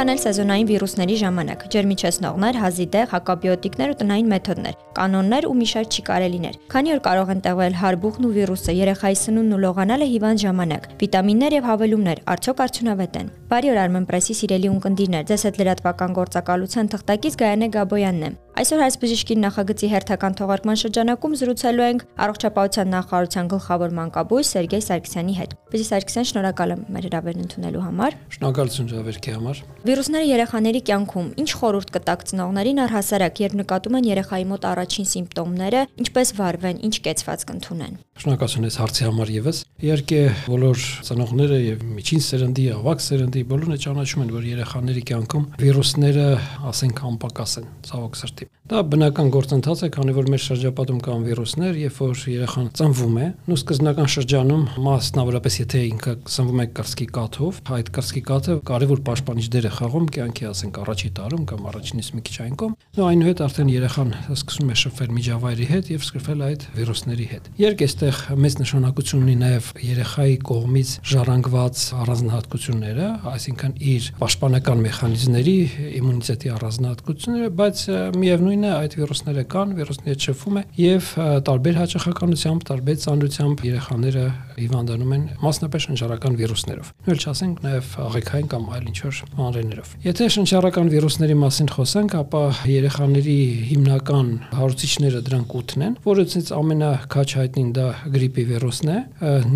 [0.00, 6.04] անել սեզոնային վիրուսների ժամանակ։ Ջերմիչեցնողներ, հազիդեղ, հակաբիոտիկներ ու տնային մեթոդներ, կանոններ ու մի շարք չի
[6.08, 10.88] կարելիներ։ Քանի որ կարող են տեղվել հարբուխն ու վիրուսը, երեխայի սնունդն ու լողանալը հիվանդ ժամանակ։
[11.04, 16.16] Վիտամիններ եւ հավելումներ արդյոք արդյունավետ են։ Բարի օր Armen Press-ի սիրելի ունկնդիրներ, ձեզ հետ լրատվական
[16.16, 22.90] գործակալության թղթակից Գայանե Գաբոյանն է։ Այսօր հայց բժշկի նախագծի հերթական թողարկման շրջանակում զրուցելու ենք առողջապահության
[22.94, 28.90] նախարարության գլխավոր մանկաբույս Սերգեյ Սարգսյանի հետ։ Բժիշկ Սարգսյան, շնորհակալ եմ մեր հրավերն ընդունելու համար։ Շնորհակալություն
[28.90, 34.66] ժավերքի համար։ Վիրուսները երեխաների կյանքում ինչ խորհուրդ կտակ ծնողներին առհասարակ, երբ նկատում են երեխայի մոտ
[34.70, 41.60] առաջին սիմպտոմները, ինչպես վարվեն, ինչ կեցված կընդունեն։ Շնորհակալություն այս հարցի համար եւս։ Իհարկե բոլոր ծնողները
[41.70, 46.26] եւ միջին սերնդի, ավակ սերնդի բոլորը ճանաչում են, որ երեխաների կյանքում վիրուսները,
[46.74, 48.39] ասենք, անպակաս են, ցավոք սրտի։
[48.70, 53.26] Դա բնական գործընթաց է, քանի որ մեր շրջապատում կան վիրուսներ, երբ որ երեխան ծնվում է,
[53.50, 59.46] նույն սկզբնական շրջանում, մասնավորապես եթե ինքը ծնվում է կրսկի կաթով, այդ կրսկի կաթը կարևոր պաշտպանիչ
[59.50, 63.42] դեր է խաղում կյանքի, ասենք, առաջի տարում կամ առաջինից մի քիչ այն կողմ, ու այնուհետ
[63.50, 68.56] արդեն երեխան սկսում է շփվել միջավայրի հետ եւ սկսվել այդ վիրուսների հետ։ Երբ այստեղ մեծ
[68.60, 75.56] նշանակություն ունի նաեւ երեխայի կողմից ժառանգված առանձնահատկությունները, այսինքն իր պաշտպանական մեխանիզմների
[76.00, 77.84] իմունիտետի առանձնահատկությունները, բայց
[78.20, 81.06] միևնույն Միևնույն է, այդ վիրուսները կան, վիրուսները շփվում է եւ
[81.48, 84.22] տարբեր հաճախականությամբ, տարբեր ծանրությամբ երեխաները
[84.60, 90.90] հիվանդանում են մասնապես շնչառական վիրուսներով։ Նույն չասենք նաեւ աղիքային կամ այլ ինչ-որ մանրեներով։ Եթե շնչառական
[90.94, 93.38] վիրուսների մասին խոսենք, ապա երեխաների
[93.70, 94.28] հիմնական
[94.60, 98.98] հարուցիչները դրանք 8-ն են, որոնցից ամենակաչ հայտնին դա գրիպի վիրուսն է։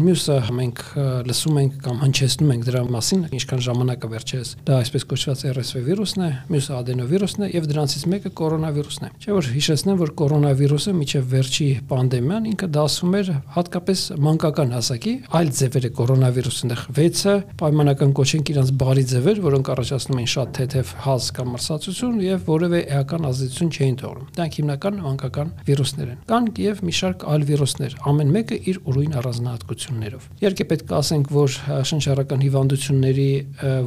[0.05, 0.83] Մյուսը մենք
[1.29, 6.25] լսում ենք կամ հնչեցնում ենք դրա մասին, ինչքան ժամանակը վերջերս դա այսպես կոչված RSV վիրուսն
[6.25, 11.29] է, մյուսը adenovirusն է եւ դրանցից մեկը կորոնավիրուսն է։ Չէ՞ որ հիշեցնեմ, որ կորոնավիրուսը միջև
[11.35, 18.50] վերջի պանդեմիան ինքը դասում էր հատկապես մանկական հասակի այլ ձևերը կորոնավիրուսն է 6-ը պայմանական կոչենք
[18.53, 23.73] իրանց բարի ձևեր, որոնք առաջացնում են շատ թեթև հազ կամ մրսածություն եւ որևէ էական ազդեցություն
[23.74, 28.58] չէին թողնում։ Դրանք հիմնական մանկական վիրուսներ են։ Կան եւ մի շարք այլ վիրուսներ, ամեն մեկը
[28.70, 31.57] իր ուրույն առանձնահատկություններով։ Իհարկե պետք է ասենք, որ
[31.90, 33.29] շնչառական հիվանդությունների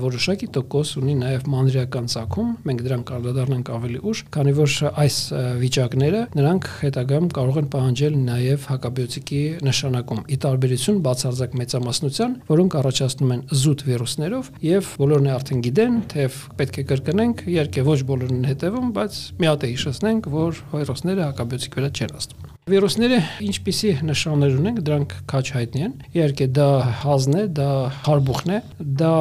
[0.03, 4.75] որոշակի տոկոս ունի նաեւ մանրիական ցակում, մենք դրան կանդրադառնանք ավելի ուշ, քանի որ
[5.07, 5.17] այս
[5.61, 13.33] վիճակները նրանք հետագայում կարող են պահանջել նաև հակաբիոտիկի նշանակում՝ ի տարբերություն բացարձակ մեծամասնության, որոնք առաջացնում
[13.35, 16.27] են զուտ վիրուսներով եւ բոլորն արդեն գիտեն, թե
[16.61, 21.81] պետք է կրկնենք, իհարկե ոչ բոլորն հետևում, բայց մի հատ է հիշեցնենք, որ վիրուսները հակաբիոտիկ
[21.81, 23.17] վրա չեն աստում։ Վիրուսները
[23.47, 26.66] ինչպիսի նշաններ ունեն, դրանք քաչ հայտնի են։ Իհարկե դա
[27.00, 27.67] հազն է, դա
[28.03, 28.57] հարբուխն է,
[29.00, 29.11] դա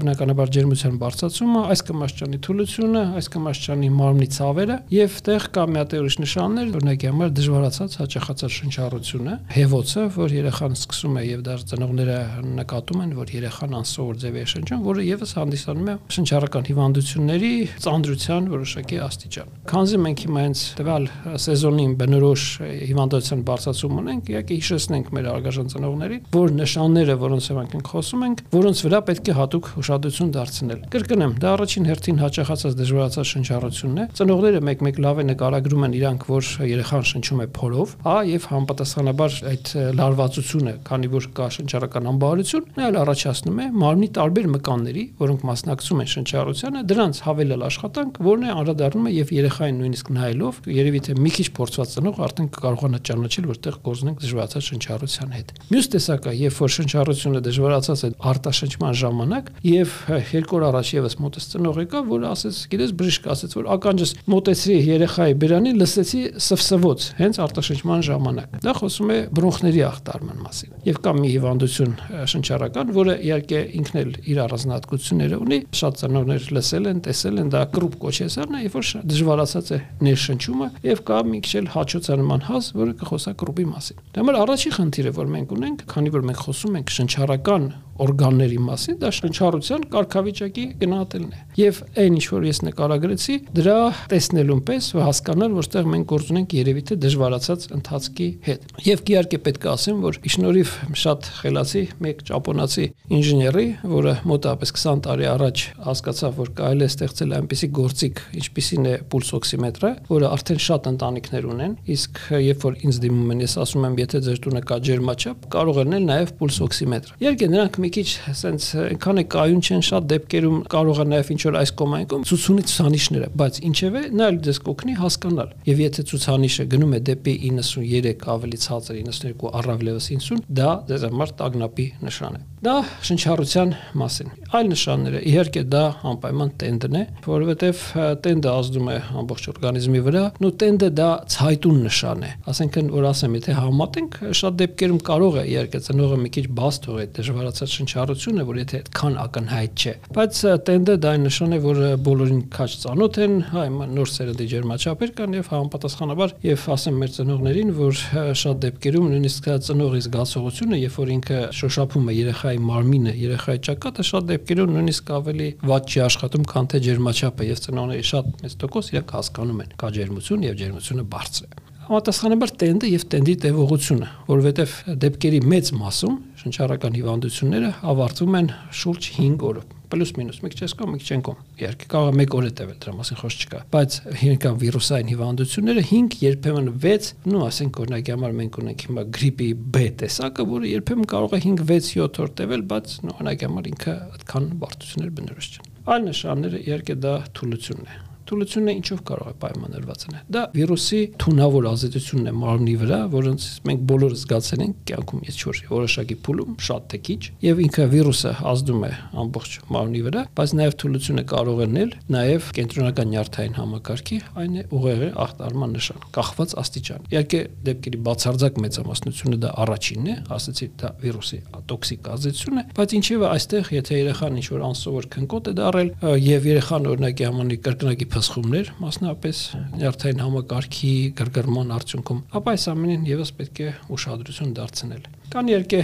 [0.00, 5.96] բնականաբար ջերմության բարձրացումը, այս կամաշճանի թուլությունը, այս կամաշճանի մարմնի ցավերը եւ տեղ կա մի հատ
[6.00, 12.18] ուրիշ նշաններ, օրինակի համար դժվարացած հաճախացած շնչառությունը, հեվոցը, որ երեխան սկսում է եւ դա ծնողները
[12.56, 17.52] նկատում են, որ երեխան անսովոր ձև է շնչում, որը եւս հանդիսանում է շնչառական հիվանդությունների
[17.86, 21.08] ծանրության որոշակի աստիճան։ Քանզի մենք հիմա հենց տվյալ
[21.46, 22.44] սեզոնին բնորոշ
[22.90, 28.42] հիվանդության բարձրացում ունենք, իհարկե հիշեցնենք մեր արգաժան ծնողներին, որ նշանները, որոնց հետ մենք խոսում ենք,
[28.56, 34.06] որոնց վրա պետք է հատուկ ուշադրություն դարձնել։ Կրկնեմ, դա առաջին հերթին հաճախացած դժվարացած շնչառությունն է։
[34.16, 39.36] Ծնողները մեկ-մեկ լավ է նկարագրում են իրանք, որ երեխան շնչում է փորով, հա, եւ համապատասխանաբար
[39.50, 45.46] այդ լարվածությունը, քանի որ կա շնչառական անբարություն, նա էլ առաջացնում է մարմնի տարբեր մկանների, որոնք
[45.50, 51.00] մասնակցում են շնչառությանը, դրանց հավելել աշխատանք, որն է անդրադառնում է եւ երեխային նույնիսկ նայելով, երևի
[51.06, 56.32] թե մի քիչ փորձված ծնող արդեն կարողանա ճանաչել, որտեղ կորզնենք դժվարացած շնչառության հետ։ Մյուս տեսակը,
[56.36, 59.94] երբ որ շնչառությունը դժվարացած է արտաշնչման ժամանակ եւ
[60.36, 64.76] երկու օր առաջ եւս մոտս ծնող եկա, որ ասեց, գիտես, բժիշկ ասեց, որ ականջս մոտեցրի
[64.86, 71.14] երեխայի բերանին, լսեցի սվսվոց, հենց արտաշնչման ժամանակ։ Դա խոսում է բրոնխների ախտարման մասին։ Եվ կա
[71.16, 71.94] մի հիվանդություն
[72.32, 77.62] շնչառական, որը իհարկե ինքն էլ իր առանձնահատկությունները ունի։ Շատ ծնողներ լսել են, տեսել են, դա
[77.76, 82.65] կրուպ կոչեսարն է, երբ որ դժվարացած է ներշնչումը եւ կա մի քիչ էլ հաճոցանման հազ,
[82.76, 86.80] որը կխոսա կրուպի մասին։ Դա մեր առաջի խնդիրը, որ մենք ունենք, քանի որ մենք խոսում
[86.80, 87.68] ենք շնչառական
[88.02, 93.76] օրգանների մասին, դա շնչառության կարգավիճակի գնահատելն է։ Եվ այն ինչ որ ես նկարագրեցի, դրա
[94.12, 99.66] տեսնելուն պես հասկանալ, որտեղ մենք գործ ունենք երևի թե դժվարացած ընթացքի հետ։ Եվ իհարկե պետք
[99.66, 100.74] է ասեմ, որ իշնորիվ
[101.06, 102.86] շատ խելացի մեկ ճապոնացի
[103.16, 108.94] ինժեների, որը մոտավորապես 20 տարի առաջ հասկացավ, որ կարելի է ստեղծել այնպիսի գործիք, ինչպիսին է
[109.12, 113.86] պուլս օքսիմետրը, որը արդեն շատ ընտանիքներ ունեն, իսկ երբ որ ինձ դիմում են, ես ասում
[113.86, 118.08] եմ, եթե ձեր տունը կա ջերմաչափ, կարող են նաև պուլս օքսիմետր։ Իհարկե նրանք մի քիչ
[118.32, 122.06] ասենց այնքան է կայուն չեն շատ դեպքերում կարող են նաև ինչ որ այս կամ այն
[122.12, 127.00] կամ ցուցունի ցուցանիշները, բայց ինչևէ նա էլ ձեզ կօգնի հասկանալ։ Եվ եթե ցուցանիշը գնում է
[127.10, 133.72] դեպի 93 ավելի ցածր 92 առավելևս 50, դա ձեզ համար տագնապի նշան է։ Դա շնչառության
[134.00, 137.82] մասին։ Այլ նշանները իհարկե դա անպայման տենդն է, որովհետև
[138.24, 143.36] տենդը ազդում է ամբողջ օրգանիզմի վրա, ու տենդը դա ցայտուն նշան է։ Ասենքն որ ասեմ,
[143.38, 148.60] եթե համատենք, շատ դեպքերում կարող է իհարկե ծնողը մի քիչ բաց թողի դժվարացած շնչառությունը, որ
[148.62, 153.36] եթե այդքան ակնհայտ չէ։ Բայց տենդը դա այն նշան է, որ բոլորին քաչ ծանոթ են,
[153.52, 153.64] հա,
[153.96, 158.02] նոր սերնդի ջերմաչափեր կան եւ համապատասխանաբար եւ ասեմ մեր ծնողներին, որ
[158.42, 164.28] շատ դեպքերում նույնիսկ ծնողի զգացողությունը, երբ որ ինքը շոշափում է երեխայի մարմինը, երեխայի ճակատը, շատ
[164.32, 169.16] դեպքերում նույնիսկ ավելի ված չի աշխատում, քան թե ջերմաչափը եւ ծնողների շատ մեծ տոկոս իրենք
[169.20, 174.72] հասկանում են կա ջերմություն եւ ջերմությունը բարձր է համատասխանաբար տենդը եւ տենդի տևողությունը, որովհետեւ
[175.06, 180.86] դեպքերի մեծ մասում շնչառական հիվանդությունները ավարտվում են շուրջ 5 օրով պլյուս մինուս մի քիչ էսկո
[180.90, 183.98] մի քիչ ենկոմ իհարկե կարող է 1 օր է տևել դրա մասին խոսք չկա բայց
[184.22, 189.84] հիմնական վիրուսային հիվանդությունները 5 երբեմն 6 նո ասենք օրինակի համար մենք ունենք հիմա գրիպի B
[190.02, 194.50] տեսակը որը երբեմն կարող է 5 6 7 օր տևել բայց օրինակի համար ինքը այդքան
[194.66, 200.24] բարդություններ բնորոշ չեն այլ նշանները իհարկե դա թուլությունն է Թուլությունը ինչով կարող է պայմանավորված լինել։
[200.36, 205.60] Դա վիրուսի թունավոր ազդեցությունն է մարմնի վրա, որոնց մենք բոլորը զգացել ենք կյանքում ես չոր
[205.70, 208.90] որոշակի փուլում, շատ թե քիչ, եւ ինքը վիրուսը ազդում է
[209.22, 214.64] ամբողջ մարմնի վրա, բայց նաեւ թուլությունը կարող է նել նաեւ կենտրոնական նյարդային համակարգի, այն է
[214.76, 221.38] ուղեղի ախտարման նշան, կախված աստիճան։ Իհարկե դեպքերի բացարձակ մեծամասնությունը դա առաջինն է, ասացի դա վիրուսի
[221.66, 225.90] տոքսիկ ազդեցություն է, բայց ինչեւէ այստեղ եթե երեխան ինչ որ անսովոր քնկոտ է դարել
[226.26, 229.42] եւ երեխան օրինակի համանի կրկնակի փսխումներ, մասնապես
[229.76, 235.78] նյարդային համակարգի գրգռման արդյունքում, ապա այս ամենին եւս պետք է ուշադրություն դարձնել։ Կան երկե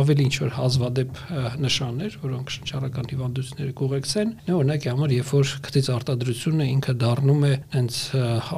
[0.00, 1.18] ավելի ինչ որ հազվադեպ
[1.60, 7.98] նշաններ, որոնք շնչառական հիվանդությունների կուղեկցեն։ Օրինակ, համար երբ որ քթից արտադրությունը ինքը դառնում է հենց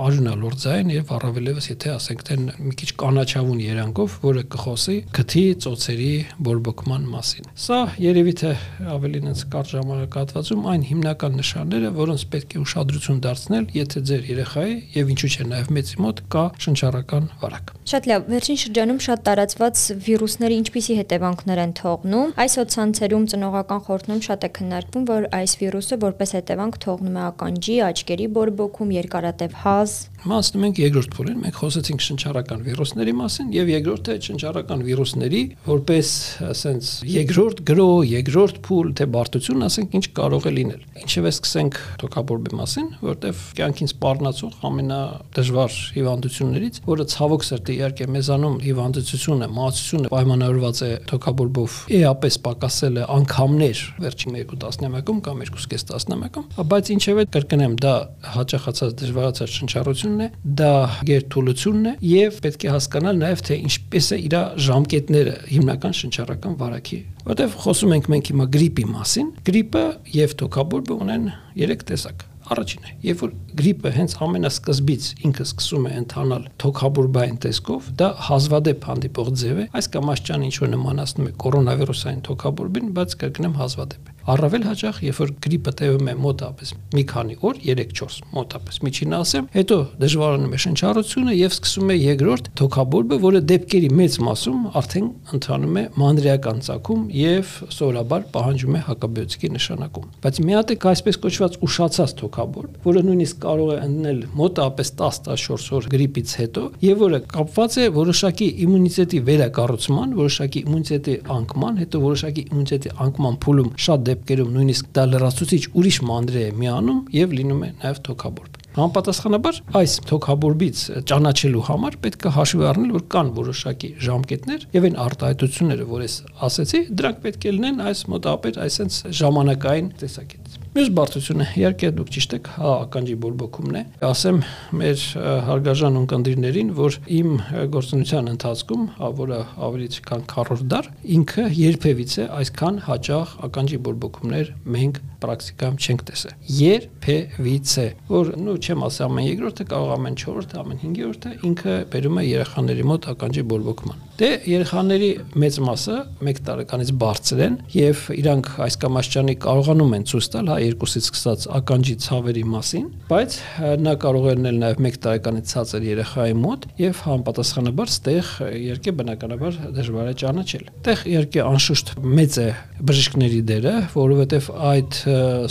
[0.05, 6.13] արյունալոր ձայն եւ առավելևս եթե ասենք թե մի քիչ կանաչավուն երանգով, որը կխոսի քթի ծոցերի
[6.47, 8.55] բորբոքման մասին։ Սա երևի թե
[8.95, 12.94] ավելի հենց կարճ ժամանակահատվածում այն հիմնական նշանները, որոնց պետք է ուշադրություն
[13.25, 18.27] դարձնել, եթե ձեր երեխայի եւ ինչու՞ չէ նաեւ մեծի մոտ կա շնչառական վարակ։ Շատ լավ,
[18.35, 24.51] վերջին շրջանում շատ տարածված վիրուսները ինչպիսի հետևանքներ են թողնում։ Այս հոցանցերում ծնողական խորհրդում շատ է
[24.59, 29.95] քննարկվում, որ այս վիրուսը որպես հետևանք թողնում է ականջի, աչքերի բորբոքում, երկարատև հազ,
[30.25, 36.13] Մասնում ենք երկրորդ փուլին, մենք խոսեցինք շնչառական վիրուսների մասին եւ երկրորդը շնչառական վիրուսների որպես
[36.49, 42.57] ասենց երկրորդ գրո, երկրորդ փուլ թե բարդություն, ասենք ինչ կարող է լինել։ Ինչևէ սկսենք թոքաբորբի
[42.57, 50.91] մասին, որտեվ կյանքին սպառնացող ամենադժվար հիվանդություններից, որը ցավոք սրտի իհարկե մեզանում հիվանդությունը, մահացությունը պայմանավորված է
[51.13, 57.95] թոքաբորբով էապես պակասել է անգամներ վերջին 2 տասնամյակում կամ 2.5 տասնամյակում, բայց ինչևէ կրկնեմ, դա
[58.35, 60.29] հաճախացած դժվարացած շնչառություն ջերմությունն է,
[60.59, 60.73] դա
[61.09, 67.01] գերթուլությունն է եւ պետք է հասկանալ նաեւ թե ինչպես է իր ժամկետները հիմնական շնչառական վարակի
[67.25, 69.85] որտեվ խոսում ենք մենք հիմա գրիպի մասին գրիպը
[70.15, 71.29] եւ թոքաբորբը ունեն
[71.65, 78.09] 3 տեսակ Առաջինը, երբ որ գրիպը հենց ամենասկզբից ինքը սկսում է ընթանալ թոքաբորբային տեսքով, դա
[78.29, 83.57] հազվադեպ հանդիպող ձև է, այս կամ աշճան ինչ որ նմանացնում է կորոնավիրուսային թոքաբորբին, բայց կրկնեմ
[83.65, 88.79] հազվադեպ է։ Առավել հաճախ, երբ որ գրիպը տևում է մոտապես մի քանի օր, 3-4 մոտապես
[88.87, 94.63] միջինը ասեմ, հետո դժվարանում է շնչառությունը եւ սկսում է երկրորդ թոքաբորբը, որը դեպքերի մեծ մասում
[94.81, 100.79] արդեն ընթանում է մանրեական ցակում եւ սովորաբար պահանջում է հակաբիոտիկի նշանակում։ Բայց մի հատ է
[100.95, 107.05] այսպես կոչված ուշացած թոքաբորբ, որը նույնիսկ կարող է ընկնել մոտապես 10-14 օր գրիպից հետո եւ
[107.05, 114.05] որը կապված է որոշակի իմունիտետի վերակառուցման, որոշակի իմունիտետի անկման, հետո որոշակի իմունիտետի անկման փուլում շատ
[114.11, 119.93] դեպքերում նույնիսկ դա լրացուցիչ ուրիշ մանրե է միանում եւ լինում է նաեւ թոքաբորբ։ Համապատասխանաբար այս
[120.11, 126.05] թոքաբորբից ճանաչելու համար պետք է հաշվի առնել, որ կան որոշակի ժամկետներ եւ այն արտահայտությունները, որ
[126.09, 126.17] ես
[126.49, 130.44] ասացի, դրանք պետք է լինեն այս մոտապետ այսենց ժամանակային տեսակետից։
[130.75, 134.41] Մյուս բարդությունը իհարկե դուք ճիշտ եք, հա ականջի բորբոքումն է։ Ասեմ
[134.81, 135.05] մեր
[135.47, 137.37] հարգաժան ունկնդիրներին, որ իմ
[137.77, 138.89] գործունեության ընթացքում,
[139.23, 139.39] որը
[139.71, 147.87] ավելի քան 40 դար, ինքը երբևիցե այսքան հաճախ ականջի բորբոքումներ մենք պրակտիկայում չենք տեսել։ Երբևիցե,
[148.11, 152.85] որ նո չեմ ասի ամեն երկրորդը, կարող ամեն 4-րդը, ամեն 5-րդը ինքը բերում է երեխաների
[152.91, 155.09] մոտ ականջի բորբոքման։ Դե երեխաների
[155.43, 160.29] մեծ մասը 1 տարեկանից բարձր են եւ իրանք այս կամ այս ճանի կարողանում են ցույց
[160.35, 163.37] տալ, հա 2-ից սկսած ականջի ցավերի մասին, բայց
[163.85, 168.31] նա կարող է լինել նաև 1 տարեկանից ցածր երեխայի մոտ եւ համապատասխանաբար ստեղ
[168.65, 172.49] երկե բնականաբար դժվար է ճանաչել։ Տեղ երկե անշուշտ մեծ է
[172.85, 174.99] բժիշկների դերը, որովհետեւ այդ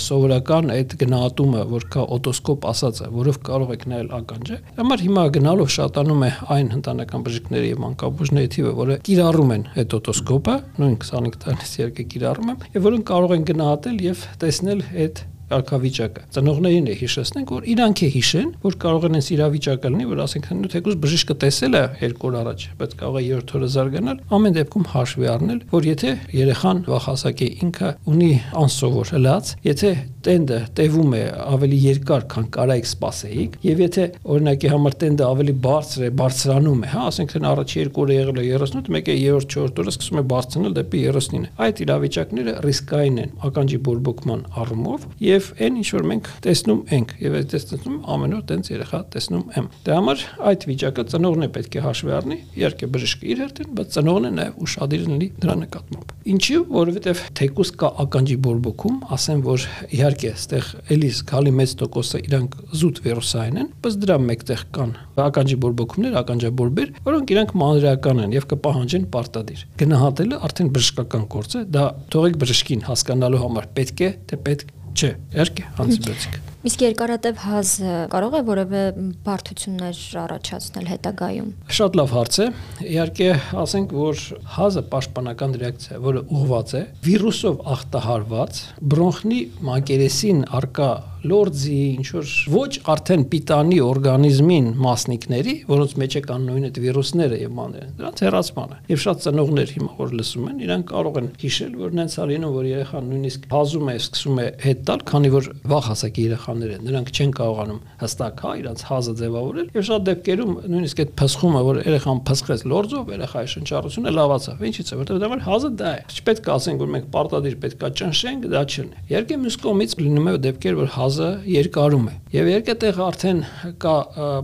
[0.04, 5.72] սովորական այդ գնահատումը, որ կա օտոսկոպ ասածը, որով կարող եք նայել ականջը, համար հիմա գնալով
[5.74, 11.40] շատանում է այն հնդանական բժիշկների եւ մանկաբույժների թիվը, որը կիրառում են այդ օտոսկոպը, նույն 25
[11.44, 16.96] տարից երկը կիրառում եմ, եւ որոնք կարող են գնահատել եւ տեսնել այդ կարգավիճակը։ Ծնողներին է
[17.04, 20.98] հիշեցնենք, որ իրանք է հիշեն, որ կարող են այս իրավիճակը լինի, որ ասենք հենց թեկուզ
[21.04, 25.30] բժիշկը տեսել է 2 օր առաջ, բայց կարող է 3 օրը զարգանալ, ամեն դեպքում հաշվի
[25.34, 28.32] առնել, որ եթե երեխան վախասակի ինքը ունի
[28.64, 29.92] անսովոր հլած, եթե
[30.24, 36.06] տենդը տևում է ավելի երկար, քան կարայք սպասեիք, եւ եթե օրինակի համար տենդը ավելի բարձր
[36.08, 39.82] է, բարձրանում է, հա, ասենք թե առաջ 2 օրը եղել է 38, մեկը 3-րդ 4-րդ
[39.84, 45.33] օրը սկսում է բարձրանել դեպի 39։ Այդ իրավիճակները ռիսկային են ականջի բորբոքման առումով եւ
[45.64, 49.68] այն ինչ որ մենք տեսնում ենք եւ այդ տեսնում ամեն օր տենց երեխա տեսնում եմ։
[49.84, 50.24] Դրա համար
[50.54, 54.32] այդ վիճակը ծնողն է պետք է հաշվի առնի, իհարկե բժիշկը իր հերթին, բայց ծնողն է
[54.34, 60.70] նաեւ ուշադիր լինի դրա նկատմամբ։ Ինչի, որովհետեւ թեկուս կա ականջի բորբոքում, ասեմ որ իհարկե այստեղ
[60.94, 66.94] էլի զգալի մեծ տոկոսը իրանք զուտ վիրուսային են, բայց դրա մեկտեղ կան ականջի բորբոքումներ, ականջաբորբեր,
[67.08, 72.88] որոնք իրանք մանրեական են եւ կպահանջեն պարտադիր։ Գնահատելը արդեն բժշկական գործ է, դա թողեք բժշկին
[72.90, 78.82] հասկանալու համար պետք է, թե պետք չէ։ Իհարկե, անտիբիոտիկ։ Իսկ երկարատև հազը կարող է որևէ
[79.26, 82.48] բարդություններ առաջացնել հետագայում։ Շատ լավ հարց է։
[82.94, 83.28] Իհարկե,
[83.64, 84.22] ասենք, որ
[84.56, 88.62] հազը պաշտպանական ռեակցիա, որը ուղված է վիրուսով ախտահարված
[88.94, 89.42] բրոնխնի
[89.74, 90.92] մակերեսին արկա
[91.24, 97.40] լորձի, ինչ որ ոչ արդեն պիտանի օրգանիզմին մասնիկների, որոնց մեջ է կան նույն այդ վիրուսները
[97.44, 101.74] եւ մաները, դրանց հեռացմանը։ Եվ շատ ծնողներ հիմա որ լսում են, իրանք կարող են հիշել,
[101.84, 105.88] որ նենց արինում, որ երեխան նույնիսկ հազում է, սկսում է հետ տալ, քանի որ վաղ
[105.94, 111.02] հասակի երեխաներ են, նրանք չեն կարողանում հստակ հա իրանց հազը ձևավորել եւ շատ դեպքերում նույնիսկ
[111.04, 115.92] այդ փսխումը, որ երեխան փսխեց լորձով, երեխայի շնչառությունը լավացավ։ Ինչի՞ց է, որտեղ դա հազը դա
[115.94, 120.30] է։ Չպետք է ասենք, որ մենք պարտադիր պետքա ճնշենք, դա չլինի։ Երկե մյուս կողմից լինում
[120.34, 123.42] է դեպքեր, որ հազ գազը երկարում է։ Եվ երկետեղ արդեն
[123.84, 123.94] կա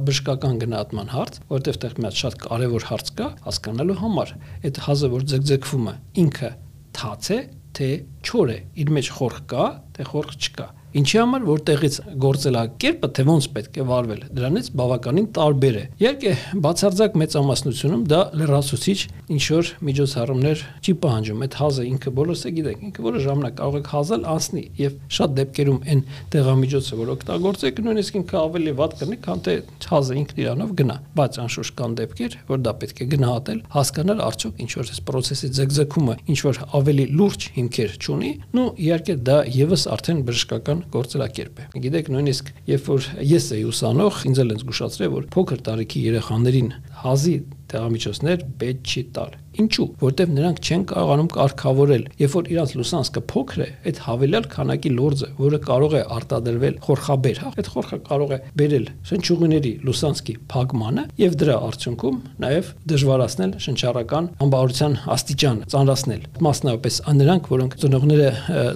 [0.05, 4.33] բժշկական գնահատման հարց, որտեղ տեղ մի հատ շատ կարևոր հարց կա հասկանալու համար։
[4.69, 6.51] Այդ հազը որ ձգձգվում է, ինքը
[6.99, 7.39] թաց է,
[7.79, 7.89] թե
[8.21, 9.65] չոր է, իր մեջ խորխ կա,
[9.97, 15.75] թե խորխ չկա։ Ինչի համար որտեղից գործելակերպը թե ոնց պետք է վարվել, դրանից բավականին տարբեր
[15.77, 16.31] է։ Իհարկե,
[16.65, 18.97] բացարձակ մեծամասնությունում դա լրացուցիչ
[19.29, 23.77] ինչ որ միջոցառումներ չի պահանջում։ Այդ հազը ինքը բոլորս է գիտենք, ինքը որը ժամանակ կարող
[23.79, 26.01] եք հազալ անցնի եւ շատ դեպքերում այն
[26.33, 29.55] դեղամիջոցը, որ օգտագործեք, նույնիսկ ինքը ավելի վատ կլինի, քան թե
[29.93, 34.63] հազը ինքն իրանով գնա։ Բայց անշուշտ կան դեպքեր, որ դա պետք է գնահատել, հասկանալ արդյոք
[34.65, 39.85] ինչ որ այս process-ի ձգձգումը ինչ որ ավելի լուրջ հիմքեր չունի, նու իհարկե դա եւս
[39.93, 44.63] արդեն բժշկական ուսանողական գործելակերպ է։ Գիտեք, նույնիսկ երբ որ ես էի ուսանող, ինձ էլ ինձ
[44.63, 46.69] զգուշացրել, որ փոքր տարիքի երեխաներին
[47.03, 47.35] հազի
[47.73, 49.85] տեղամիջոցներ պետք չի տալ Ինչու?
[49.99, 55.29] Որտեվ նրանք չեն կարողանում կարգավորել։ Երբ որ իրանց լուսանցքը փոքր է, այդ հավելյալ քանակի լորձը,
[55.39, 61.35] որը կարող է արտադրվել խորխաբեր, հա, այդ խորխը կարող է բերել շնչուղիների լուսանցքի փակմանը եւ
[61.43, 68.29] դրա արդյունքում նաեւ դժվարացնել շնչառական ամբարության աստիճանը, ծանրացնել։ Մասնավորապես նրանք, որոնք ծնողները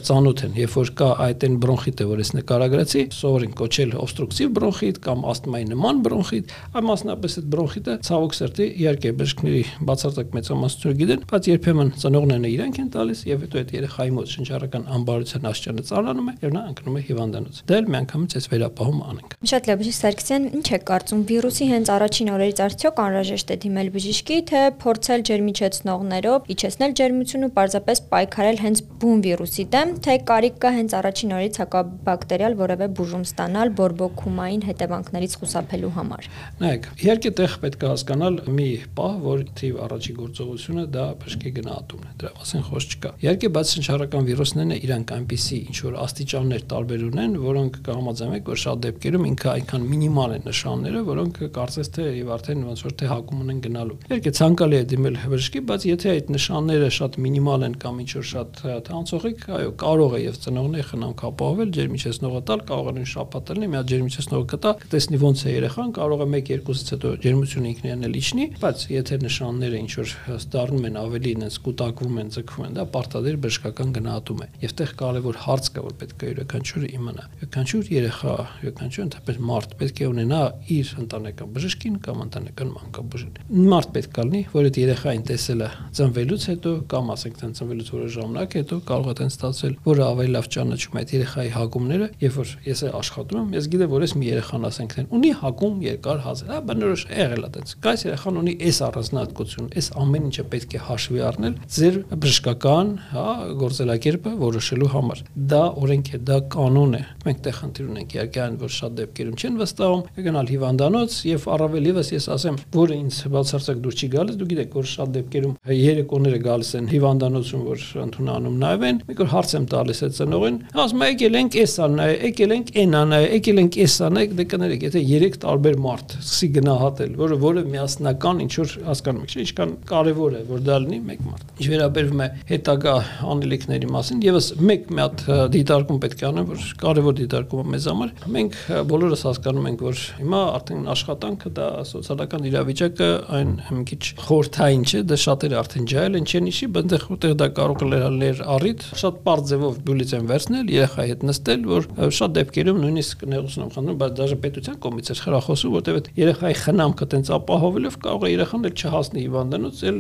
[0.04, 5.00] ծանոթ են, երբ որ կա այդ այն բրոնխիտը, որ ես նկարագրացի, սովորին կոչել օբստրուկտիվ բրոնխիտ
[5.04, 10.98] կամ ասթմայի նման բրոնխիտ, այ մասնավորապես այդ բրոնխիտը ցավոք սրտի իհարկե բժշկների բացարձակ մեծամասն ուսուցչությունը
[11.00, 15.84] գիտեն, բայց երբեմն ծնողներն իրանք են տալիս եւ հետո այդ երեխայի մոտ շնչառական ամբարության աստիճանը
[15.90, 19.82] ծառանում է եւ նա ընկնում է հիվանդանոց։ Դա էլ միանգամից այս վերապահում անենք։ Շատ լավ,
[19.84, 24.62] բժիշկ Սարգսյան, ինչ է կարծում վիրուսի հենց առաջին օրերից արդյոք անհրաժեշտ է դիմել բժշկի, թե
[24.84, 31.34] փորձել ջերմիչեցնողներով իջեցնել ջերմությունը, պարզապես պայքարել հենց բուն վիրուսի դեմ, թե կարիք կա հենց առաջին
[31.38, 36.30] օրից հակաբակտերիալ որևէ բուժում ստանալ բորբոքումային հետևանքներից խուսափելու համար։
[36.64, 41.52] Նայեք, իհարկե տեղ պետք է հասկանալ մի պահ, որ թիվ առաջի գործողություն հաջողությունը դա բժշկի
[41.58, 46.64] գնահատումն է, դրա մասին խոսք չկա։ Իհարկե, բայց շնչառական վիրուսներն իրանք այնպիսի ինչ որ աստիճաններ
[46.74, 52.08] տարբեր ունեն, որոնք կհամաձայնենք, որ շատ դեպքերում ինքը այնքան մինիմալ են նշանները, որոնք կարծես թե
[52.14, 56.14] եւ արդեն ոնց որ թե հակում ունեն գնալու։ Իհարկե, ցանկալի է դիմել բժշկի, բայց եթե
[56.14, 60.88] այդ նշանները շատ մինիմալ են կամ ինչ որ շատ թանցողիկ, այո, կարող է եւ ծնողները
[60.94, 65.94] խնամք ապահովել ջերմիչեցնողը տալ, կարող են շապատելնի, մի հատ ջերմիչեցնողը կտա, կտեսնի ոնց է երեխան,
[65.94, 70.16] կարող է 1-2-ից հետո ջերմությունը ինքնին էլ իջնի, բայց եթե նշանները ինչ որ
[70.54, 74.92] դառնում են ավելի այնպես կուտակվում են, ձգվում են, դա պարտադիր բժշկական գնահատում է։ Եվ տեղ
[75.00, 80.08] կարևոր հարց կա, որ պետք է յուրաքանչյուրը իմանա։ Յուրաքանչյուր երեխա, յուրաքանչյուր ընդհանրապես մարդ պետք է
[80.14, 80.42] ունենա
[80.74, 83.34] իր ընտանեկան բժշկին կամ ընտանեկան մանկաբուժին։
[83.74, 87.90] Մարդ պետք է լինի, որ այդ երեխային տեսել է ծնվելուց հետո կամ ասենք տեն ծնվելուց
[87.94, 92.08] որը ժամանակ հետո կարող է տեն ստացել, որը ավելի լավ ճանաչում է այդ երեխայի հագումները,
[92.24, 96.24] երբ որ ես աշխատում եմ, ես գիտեմ, որ ես մի երեխան ասենք ունի հագում երկար
[96.24, 100.74] հազար, հա բնորոշ եղել է տենց։ Կայս երեխան ունի այս առանձնահատկություն, այս ամեն ինչը պետք
[100.74, 103.28] է հաշվի առնել ձեր բժշկական, հա,
[103.64, 108.58] գործելակերպը որոշելու համար։ Դա օրենք է, դա կանոն է։ Մենք տեղ խնդիր ունենք իհարկե այն,
[108.64, 113.82] որ շատ դեպքերում չեն վստահում, կգնալ հիվանդանոց եւ առավել եւս ես ասեմ, որը ինձ բացարձակ
[113.84, 119.02] դուր չի գալիս, դու գիտեք, որ շատ դեպքերում երեկոները գալիս են հիվանդանոցում, որ ընդունանում նայվեն,
[119.08, 123.04] մի կոր հարց եմ տալիս այդ ծնողին, ասում եկել ենք էսա նայ, եկել ենք էնա
[123.14, 127.64] նայ, եկել ենք էսա նայ, դե կներեք, եթե 3 տարբեր մարդ սկսի գնահատել, որը որը
[127.74, 132.24] միասնական ինչ որ հասկանում եք, ինչքան կարևոր է, որ դա լինի մեկ մարդ։ Ինչ վերաբերվում
[132.24, 132.96] է հետագա
[133.34, 135.24] անելիքների մասին, եւս մեկ մի հատ
[135.54, 138.58] դիտարկում պետք է անեմ, որ կարևոր դիտարկումը մեզ համար։ Մենք
[138.94, 145.02] բոլորս հասկանում ենք, որ հիմա արդեն աշխատանքը դա սոցիալական իրավիճակը այն մի քիչ խորթային չէ,
[145.10, 149.20] դա շատերը արդեն ջայել են, չեն իշի, բնտեղ ուտեղ դա կարող է լեր առիթ, շատ
[149.24, 154.00] པարզ ձևով բյուլից են վերցնել, երեխայի հետ նստել, որ շատ դեպքերում նույնիսկ նեղություն եմ խնդրում,
[154.04, 158.68] բայց դաժե պետության կողմից է խրախոսում, որտեղ այդ երեխայի խնամքը տենց ապահովելով կարող է երախան
[158.68, 160.00] էլ չհասնի հիվանդանոց, էլ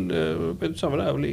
[0.61, 1.31] պետության վրա ավելի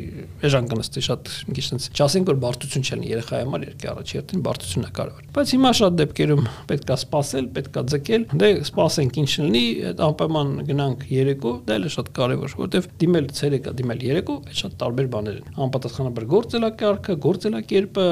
[0.51, 4.45] էժան կնստի շատ մի քիչ sense։ Չասենք որ բարդություն չլինի երեխայի համար երկի առաջ երթին
[4.47, 9.65] բարդությունն է կարևոր։ Բայց հիմա շատ դեպքերում պետքա սпасել, պետքա ձգել, դե սпасենք ինչ լինի,
[9.91, 14.77] այդ անպայման գնանք երեկո, դա էլ շատ կարևոր, որովհետև դիմել ցերեկը, դիմել երեկո, այդ շատ
[14.81, 18.07] տարբեր բաներ են։ Անպատասխանաբար գործելա կարգը, գործելա կերպը,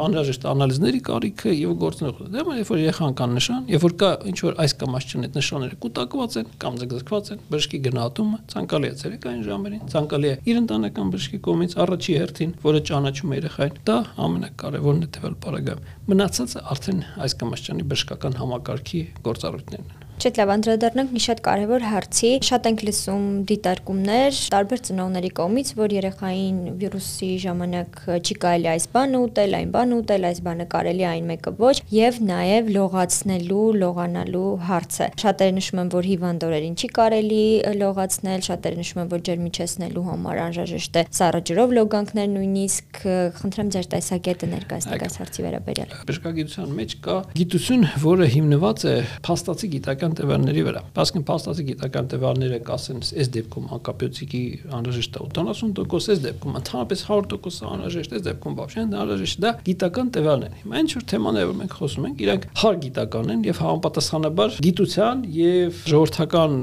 [0.00, 4.10] անհրաժեշտ անալիզների կարիքը եւ գործնող։ դե Դա երբ որ երեխան կան նշան, երբ որ կա
[4.30, 8.40] ինչ որ այս կամ այս չն այդ նշանները կուտակված են կամ ձգձգված են, բժշկի գնահատումը
[8.54, 13.40] ցանկալի է ցերեկային ժամերին, ցանկալի է իր ընտանեկան բժշկի կողմից առաջի հերթին, որը ճանաչում է
[13.40, 19.90] երեխային։ Դա ամենակարևորն է տևել բարագայում։ Մնացածը արդեն այս կամ այս ճանի բժշկական համակարգի գործառույթներն
[19.90, 25.68] են։ Չէ, լավ անդրադառնանք մի շատ կարևոր հարցի։ Շատ ենք լսում դիտարկումներ տարբեր ծնողների կողմից,
[25.78, 31.06] որ երեխային վիրուսի ժամանակ չի կարելի այս բանը ուտել, այն բանը ուտել, այս բանը կարելի
[31.08, 36.92] այն մեկը ոչ, եւ նաեւ լողացնելու, լողանալու հարցը։ Շատերը նշում են, որ հիվանդ օրերին չի
[37.00, 37.40] կարելի
[37.80, 43.02] լողացնել, շատերը նշում են, որ ջերմիչեցնելու համար անհրաժեշտ է սառը ջրով լոգանքներ նույնիսկ։
[43.40, 48.94] Խնդրեմ ձեր տեսակետը ներկայացնեք այս հարցի վերաբերյալ։ Բժշկագիտության մեջ կա գիտություն, որը հիմնված է
[49.30, 54.42] փաստացի գիտական գիտական տվյալների վրա։ Բասկին փաստացի գիտական տվյալները կասեն, այս դեպքում հակապյոցիկի
[54.78, 60.50] անհրաժեշտ է 80%, այս դեպքում ընդհանրապես 100% անհրաժեշտ, այս դեպքում բավարար անհրաժեշտ։ Դա գիտական տվյալներ
[60.50, 64.58] են։ Հիմա ինչ որ թեմաներ որ մենք խոսում ենք, իրանք հար գիտական են եւ համապատասխանաբար
[64.66, 66.56] գիտության եւ ժողովրդական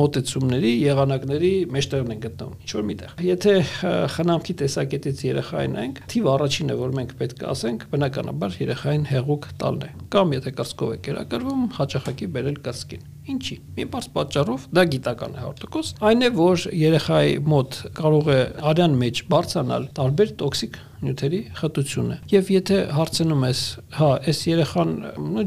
[0.00, 3.54] մոտեցումների եղանակների մեջտեղն են գտնվում։ Ինչ որ միտեղ։ Եթե
[4.14, 9.84] խնամքի տեսակետից երեխային ենք, թիվ առաջինը որ մենք պետք է ասենք, բնականաբար երեխային հեղուկ տալն
[9.84, 14.82] է։ Կամ եթե կրծքով է կերակրվում, հաճախակի բերել կրծքի Michigan Ինչի։ Մի բարձ պատճառով դա
[14.92, 18.40] գիտական է 100%, այն է, որ երեխայի մոտ կարող է
[18.72, 23.60] արյան մեջ բարձրանալ տարբեր տոքսիկ նյութերի խտությունը։ Եվ եթե հարցնում ես,
[23.98, 24.92] հա, այս երեխան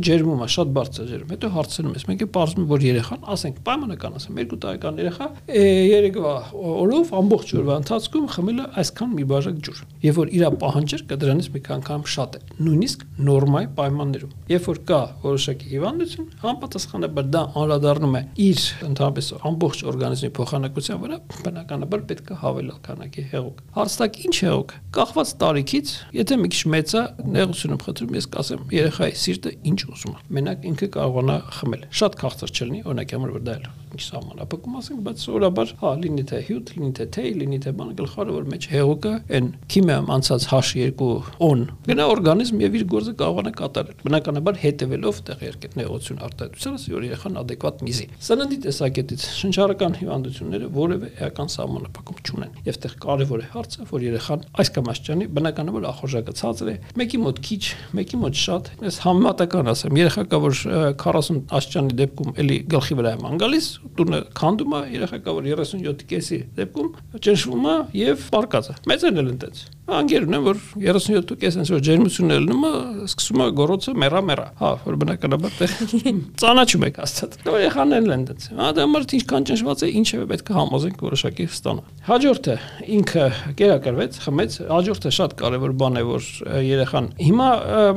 [0.08, 4.18] ջերմում է, շատ բարձր ջերմ, հետո հարցնում ես, մենք է պարզում որ երեխան, ասենք պայմանական
[4.18, 6.34] ասեմ, 2 տարեկան երեխա երեկվա
[6.78, 11.50] օրով ամբողջ օրվա ընթացքում խմել է այսքան մի բաժակ ջուր։ Եվ որ իր պահանջարկը դրանից
[11.58, 18.16] մի անգամ շատ է, նույնիսկ նորմալ պայմաններում։ Երբ որ կա որոշակի հիվանդություն, համապատասխանաբար դա անդրադառնում
[18.18, 24.36] է իր ընդհանրապես ամբողջ օրգանիզմի փոխանակության վրա, բնականաբար պետք է հավելել քանակի հեղուկ։ Հարցտակ ինչ
[24.48, 27.04] հեղուկ։ Կախված տարիքից, եթե մի քիչ մեծ է,
[27.38, 32.18] նեղություն եմ խնդրում, ես կասեմ, երեխայի սիրտը ինչ ուզում է։ Մենակ ինքը կարողանա խմել։ Շատ
[32.24, 36.40] քաղցր չլինի, օրինակ համար որ դա էլ ինչ սահմանափակում ասենք, բայց սովորաբար, հա, լինի թե
[36.48, 41.08] հյութ, լինի թե թեյ, լինի թե բան, գլխարը որ մեջ հեղուկը այն քիմիայում անցած H2
[41.48, 47.08] on գնա օրգանիզմ եւ իր գործը կարողանա կատարել։ Բնականաբար հետևելով տեղի երկետ նեղություն արտադրությանը, որ
[47.08, 53.48] երեխան adekvat միզի։ Սննդի տեսակետից շնչառական հիվանդությունները որևէ էական սահմանափակում չունեն։ Եվ տեղ կարևոր է
[53.54, 57.64] հարցը, որ երեխան այս կամ այս ճանի բնականաբար ախորժակը ցածր է, մեկի մոտ քիչ,
[57.98, 60.60] մեկի մոտ շատ։ Ես համեմատական ասեմ, երեխա կա որ
[61.02, 66.12] 40 աշճանի դեպքում էլի գլխի վրա է մանգալիս, տունը քանդում է, երեխա կա որ 37-ի
[66.14, 66.94] կեսի դեպքում
[67.28, 71.84] ճնշվում է եւ պարկած է։ Մեծերն էլ ընտեց։ Անգեր ունեմ որ 37 կես այնց որ
[71.88, 72.64] ջերմությունն է լնում,
[73.08, 75.68] սկսում է գորոցը մեռա մեռա։ Հա, որ բնականաբար դե
[76.42, 80.52] ծանաչում եք աստած։ Դե երեխաներն են դից։ Հա, դա մարդ ինչքան ճնշված է, ինչևէ պետք
[80.52, 82.58] է համոզենք որոշակի ստանա։ Հաջորդը
[82.98, 83.26] ինքը
[83.64, 86.28] կերակրվեց, խմեց։ Հաջորդը շատ կարևոր բան է, որ
[86.68, 87.50] երեխան հիմա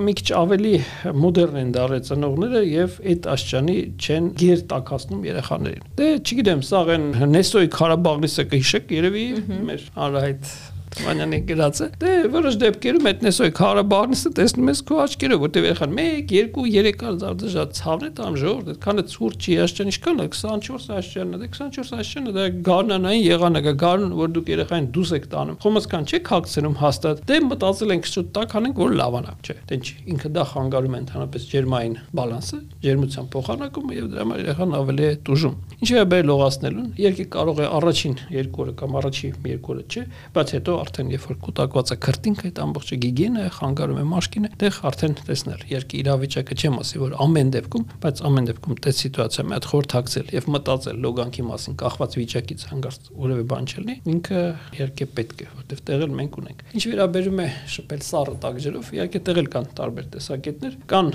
[0.07, 0.75] մի քիչ ավելի
[1.21, 7.07] մոդեռն են դարել ծնողները եւ այդ աշճանի չեն գեր տակածնում երեխաներին։ Դե չգիտեմ, սա այն
[7.31, 9.27] Նեսոյի Ղարաբաղլիսը կհիշեք, երևի
[9.71, 10.53] մեր անհայտ
[10.99, 15.93] Մանյանի գրած է։ Դե որոշ դեպքերում այդ նեսոյ Ղարաբաղնիսը տեսնում ես քո աչքերով, որտեղ երեխան
[16.01, 20.27] 1, 2, 3 արձարդժա ցավն է տամ ժողովուրդ, այդքան է ցուրտ չի աշճան ինչքան է
[20.35, 25.27] 24 աշճանն է, 24 աշճանը դա գարնանային եղանակ է, գարուն որ դուք երեխային դուս եք
[25.31, 29.79] տանում։ Խոմսկան չեք հագցնում հաստատ։ Դե մտածել ենք շուտ տակ անենք, որ լավանակ չէ։ Դե
[29.81, 35.05] ինչի ինքը դա խանգարում է ընդհանրապես ջերմային բալանսը, ջերմության փոխանակումը եւ դրա համար երեխան ավելի
[35.11, 39.75] է տուժում։ Ինչի է բեր լողացնելուն, երկի կարող է առաջին երկու օրը կամ առաջի երկու
[39.75, 40.03] օրը չէ,
[40.37, 44.79] բայց հետո արդեն երբ որ կուտակված է քրտինք այդ ամբողջը գիգենը խանգարում է մաշկինը, դեղ
[44.91, 49.55] արդեն տեսնել երկի իրավիճակը չեմ ասի որ ամեն դեպքում, բայց ամեն դեպքում դա սիտուացիա մի
[49.57, 54.43] հատ խորթակցել եւ մտածել լոգանքի մասին կախված վիճակից հանգարց որևէ բան չլինի, ինքը
[54.81, 59.51] իհարկե պետք է, որտեվ տեղել մենք ունենք։ Ինչ վերաբերում է շփել սառը տակջերով, իհարկե տեղել
[59.51, 61.11] կան տարբեր տեսակետներ, կան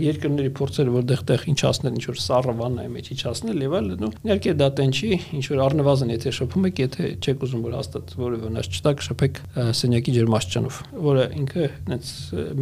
[0.00, 4.04] երկրների փորձերը, որտեղ տեղ ինչ ասնել, ինչ որ սառը վաննայի մեջ ինչ ասնել եւ այլն,
[4.06, 7.76] ու իհարկե դա տեն չի, ինչ որ առնվազն եթե շփում եք, եթե չեք ուզում որ
[7.80, 9.40] հաստատ որևէ վնաս չտակ, շփեք
[9.80, 10.78] սենյակի ջերմաստիճանով,
[11.10, 12.12] որը ինքը այնց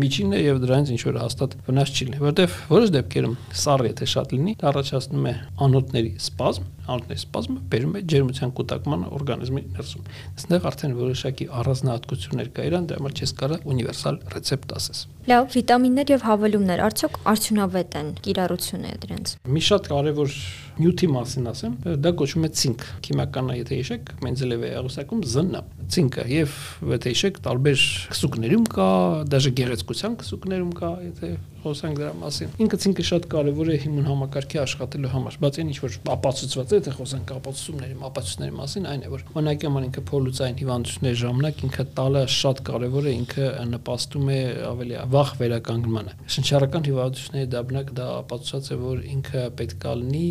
[0.02, 4.08] միջինն է եւ դրանից ինչ որ հաստատ վնաս չի լինի, որտեվ որոշ դեպքերում սառը եթե
[4.14, 5.34] շատ լինի, դա առաջացնում է
[5.68, 10.06] անոթների սպազմ, անոթների սպազմը բերում է ջերմության կուտակման օրգանիզմի ներսում։
[10.38, 16.10] Այստեղ արդեն որոշակի առանձնահատկություններ կա իրան, դրա համար չես կարա ունիվերսալ ռեցեպտ ասես։ Լավ, վիտամիններ
[16.14, 20.36] եւ հավելումներ արդյոք արդյունավետ են կիրառությունը դրանց։ Մի շատ կարևոր
[20.78, 26.56] նյութի մասին ասեմ, դա կոչվում է ցինկ։ Քիմիականն եթե հիշեք, Մենզելևի աղյուսակում ԶՆ ցինկը եւ
[26.94, 28.88] եթե հիշեք, տարբեր քսուկներում կա,
[29.34, 34.60] դաժե գեղեցկության քսուկներում կա, եթե խոսանք դրա մասին։ Ինքը ցինկը շատ կարևոր է հիմուն համակարգի
[34.62, 39.10] աշխատելու համար, բայց այն ինչ որ ապացուցված է, թե խոսանք ապացուցումների, ապացույցների մասին, այն է
[39.14, 44.98] որ մնակյաման ինքը փոլուցային հիվանդությունների ժամանակ ինքը տալը շատ կարևոր է, ինքը նպաստում է ավելի
[45.18, 50.28] վաղ վերականգնմանը։ Շնչառական հիվանդությունների դաբնակ դա ապացուցած է, որ ինքը պետք է լինի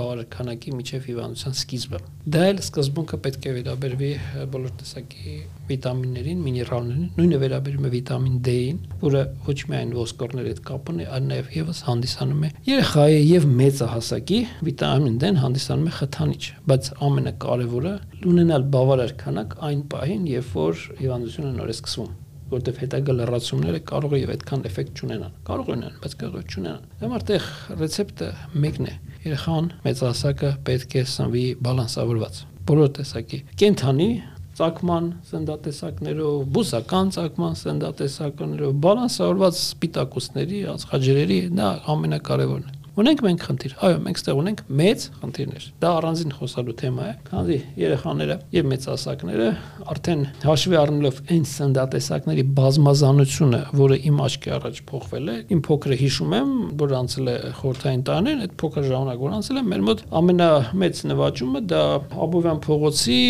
[0.00, 4.08] բավարար քանակի միջև հիվանդության սկիզբը։ Դա էլ սկզբունքը պետք է վերաբերվի
[4.50, 5.25] բոլոր տեսակի
[5.66, 11.26] վիտամիններին, միներալներին, նույնը վերաբերում է վիտամին D-ին, որը ոչ միայն ոսկորների հետ կապ ունի, այլ
[11.30, 17.96] նաև եւս հանդիսանում է երեխայի եւ մեծահասակի վիտամին D-ն հանդիսանում է խթանիչ, բայց ամենակարևորը
[18.34, 22.14] ունենալ բավարար քանակ այն պահին, երբ որ հիվանդությունը նոր է սկսվում
[22.46, 27.14] որտեվ հետագա լրացումները կարող է եւ այդքան էֆեկտ չունենան։ Կարող ունենան, բայց կարող չունենան։ Դեմ
[27.16, 27.48] արդեղ
[27.80, 28.28] ռեցեպտը
[28.62, 28.94] մեկն է։
[29.26, 34.08] Երեխան մեծահասակը պետք է սնվի բալանսավորված։ Բոլոր տեսակի կենթանի
[34.56, 43.96] ցակման սնդատեսակներով, բուսական ցակման սնդատեսակներով, բալանսավորված սպիտակուցների, ածխաջրերի դա ամենակարևորն է։ Ունենք մենք խնդիր։ Այո,
[44.06, 49.48] մենք ստեղ ունենք մեծ խնդիրներ։ Դա առանձին խոսալու թեմա է, քանի երեխաները եւ մեծահասակները
[49.92, 56.34] արդեն հաշվի առնելով այն սնդատեսակների բազմազանությունը, որը իմ աչքի առաջ փոխվել է, իմ փոքրը հիշում
[56.40, 61.04] եմ, որ անցել է խորթային տանեն, այդ փոքր ժամանակ որ անցել է, մեր մոտ ամենամեծ
[61.12, 61.82] նվաճումը դա
[62.26, 63.20] Աբովյան փողոցի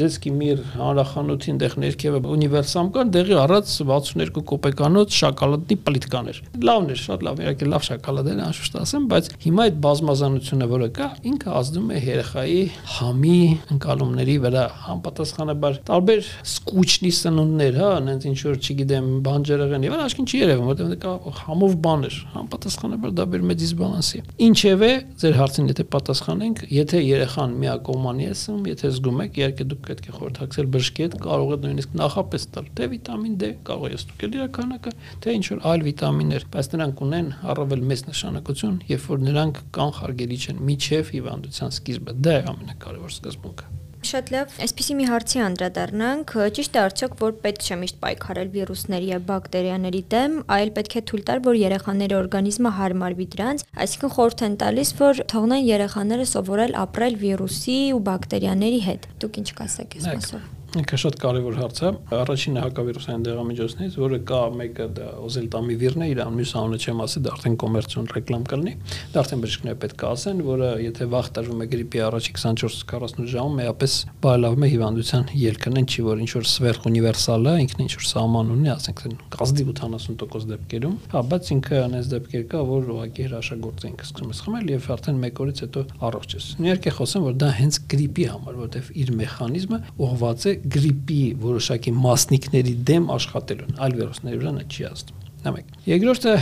[0.00, 7.00] ձեցկի միր հանրախանութին դեղ ներքևը ունիվերսամ կար, դեղի առած 62 կոպեկանոց շոկոլադի պլիտկաներ։ Լավն էր,
[7.00, 11.54] շատ լավ, իհարկե լավ շոկոլադ էր, անշուշտ ասեմ, բայց հիմա այդ բազմազանությունը, որը կա, ինքը
[11.60, 12.60] ազդում է երեխայի
[12.96, 13.38] համի
[13.74, 20.40] ընկալումների վրա համապատասխանաբար տարբեր սկուչնի սնունդներ, հա, այնց ինչ որ չգիտեմ, բանջարեղեն եւ այլն, չի
[20.40, 24.90] երևում, որտեղ կա համով բաներ, համապատասխանաբար դա բերում է դիսբալանսի։ Ինչևէ,
[25.20, 30.10] ձեր հարցին եթե պատասխանենք, եթե երեխան միակողմանի է սնում, եթե զգում եք, իհարկե դուք պետք
[30.10, 34.36] է խորհրդակցել բժշկի հետ, կարող եք նույնիսկ նախապես տալ թե վիտամին D, կարող է ստուգել
[34.40, 39.10] իր քանակը, թե ինչ որ այլ վիտամիններ, բայց նրանք ունեն առավել մեծ նշանակություն հիվանդություն, երբ
[39.10, 43.68] որ նրանք կանխարգելիչ են միջև հիվանդության սկիզբը։ Դա է ամենակարևոր սկզբունքը։
[44.00, 49.10] Շատ լավ, այսպեսի մի հարցի անդրադառնանք, ճիշտ է արդյոք, որ պետք չէ միշտ պայքարել վիրուսների
[49.10, 54.44] եւ բակտերիաների դեմ, այլ պետք է թույլ տալ, որ երեխաների օրգանիզմը հարմարվի դրանց, այսինքն խորհուրդ
[54.48, 60.08] են տալիս, որ թողնեն երեխաները սովորել ապրել վիրուսի ու բակտերիաների հետ։ Դուք ինչ կասեք այս
[60.14, 66.08] մասով։ Ինքը շատ կարևոր հարց է։ Առաջինը հակավիրուսային դեղամիջոցներից, որը կա մեկը դա օզելտամիվիրն է,
[66.12, 68.74] իր մյուս անունը չեմ ասի, դա արդեն կոմերցիոն ռեկլամ կլինի։
[69.10, 73.58] Դա արդեն բժիշկները պետք է ասեն, որը եթե վաղ տարվում է գրիպի առաջի 24-48 ժամում
[73.60, 77.92] մեապես բարելավում է հիվանդության ելքը, այն չի որ ինչ որ սվերխ ունիվերսալ է, ինքն ինչ
[77.98, 79.02] որ սահման ունի, ասենք
[79.34, 84.40] կազդի 80% դեպքերում, հա, բայց ինքը այնպես դեպքեր կա, որ ուղղակի հրաշագործ ենք սկսում ես
[84.44, 88.58] խմել եւ արդեն մեկ օրից հետո առողջ ես։ Իհարկե խոսեմ, որ դա հենց գրիպի համար,
[88.60, 95.29] որովհետեւ իր մեխանիզմը ուղղված է գրիպի որոշակի մասնիկների դեմ աշխատելուն, այլ վիրուսների վրա չի ազդում։
[95.40, 96.32] Դա մեկ։ Երկրորդը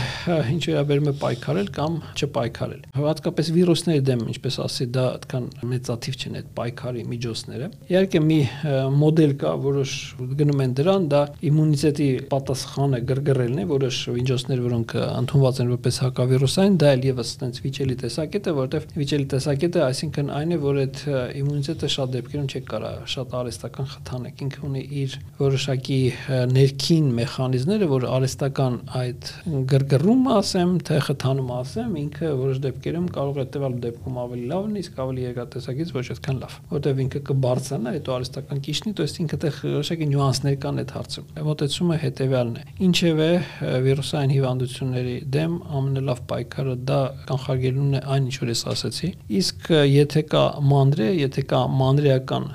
[0.53, 6.39] ինչ վերաբերում է պայքարել կամ չպայքարել։ Հատկապես վիրուսների դեմ, ինչպես ասի, դա այդքան մեծաթիվ չեն
[6.39, 8.39] այդ պայքարի միջոցները։ Իհարկե մի
[8.99, 9.93] մոդել կա, որոշ
[10.39, 16.77] գնում են դրան, դա իմունիտետի պատասխանը գրգռելն է, որոշ միջոցներ, որոնք ընդունված են որպես հակավիրուսային,
[16.83, 21.01] դա էլ եւս այդպես վիճելի տեսակետ է, որովհետեւ վիճելի տեսակետը այսինքն այն է, որ այդ
[21.39, 25.99] իմունիտետը շատ դեպքերում չի կարա շատ արհեստական խթանեք։ Ինքը ունի իր որոշակի
[26.55, 29.30] ներքին մեխանիզմները, որ արհեստական այդ
[29.70, 35.00] գրգռումը ասեմ, թե խթանումը ասեմ, ինքը որոշ դեպքերում կարող է տևալ դեպքում ավելի լավն, իսկ
[35.04, 39.58] ավելի երկատեսակից ոչ այդքան լավ, որտեղ ինքը կբարձրանա, հետո արհեստական կիշնի, то есть ինքը տեղ
[39.74, 43.28] որոշակի նյուանսներ կան այդ հարցում։ Մոտեցումը հետեւյալն է։ Ինչևէ
[43.84, 50.22] վիրուսային հիվանդությունների դեմ ամենալավ պայքարը դա կանխարգելումն է այն ինչ որ ես ասացի։ Իսկ եթե
[50.34, 52.48] կա մանրե, եթե կա մանրեական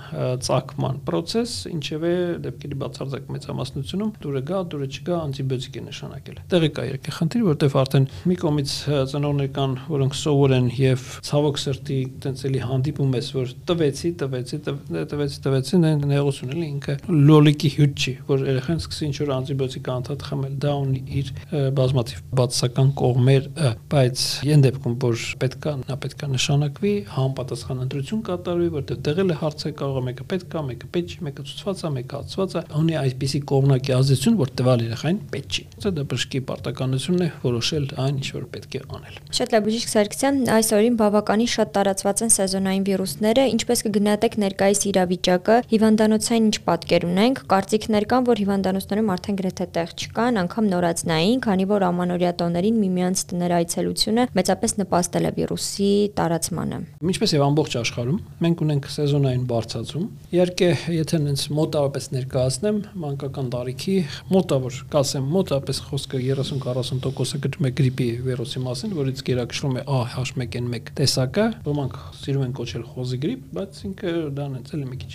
[0.46, 2.14] ծակման process, ինչևէ
[2.46, 7.43] դեպքերի բացարձակ մեծամասնությունում դուրը գա, դուրը չգա, անտիբիոտիկ է նշանակում շարունակել։ Տեղի կա երկե խնդիր,
[7.49, 8.73] որտեվ արդեն մի կողմից
[9.11, 14.59] ծնողներ կան, որոնք սովոր են եւ ցավոք սրտի տենց էլի հանդիպում ես, որ տվեցի, տվեցի,
[14.65, 20.25] տվեցի, տվեցի, նեղություն էլի ինքը լոլիկի հյութ չի, որ երեխան սկսի ինչ որ անտիբիոտիկ անդադ
[20.29, 21.33] խմել, դա ունի իր
[21.75, 23.49] բազմաթիվ բացասական կողմեր,
[23.95, 29.73] բայց յեն դեպքում որ պետքա նա պետքա նշանակվի, համապատասխան ընտրություն կատարվի, որտեղ տեղել է հարցը
[29.81, 32.97] կարող է մեկը պետք է, մեկը պետք չի, մեկը ցուցված է, մեկը հացված է, ունի
[33.05, 38.29] այսպիսի կողմնակի ազդեցություն, որ տվալ երեխային պետք չի։ Դա բժշկի պարտականությունն է որոշել այն, ինչ
[38.35, 42.85] որ պետք է անել։ Շատ լավ, բժիշկ Սարգսյան, այս օրին բավականին շատ տարածված են սեզոնային
[42.89, 49.67] վիրուսները, ինչպես կգնահատեք ներկայիս իրավիճակը, հիվանդանոցային ինչ պատկեր ունենք, կարծիքներ կան, որ հիվանդանոցներում արդեն գրեթե
[49.75, 55.91] տեղ չկան, անգամ նորածնային, քանի որ ամանորյա տոներին միմյանց տներ այցելությունը մեծապես նպաստել է վիրուսի
[56.19, 56.79] տարածմանը։
[57.15, 63.97] Ինչպես եւ ամբողջ աշխարհում, մենք ունենք սեզոնային բարձրացում։ Իհարկե, եթե նենց մոտավորապես ներկայացնեմ, մանկական տարիքի
[64.35, 71.47] մոտավոր, կասեմ, մոտավորապես խոսքը 30-40%-ը գրում է գրիպի վիրուսի մասին, որից գերակշռում է AH1N1 տեսակը,
[71.65, 75.13] ոմանք սիրում են կոչել խոզի գրիպ, բայց ինքը դա նենց էլ մի քիչ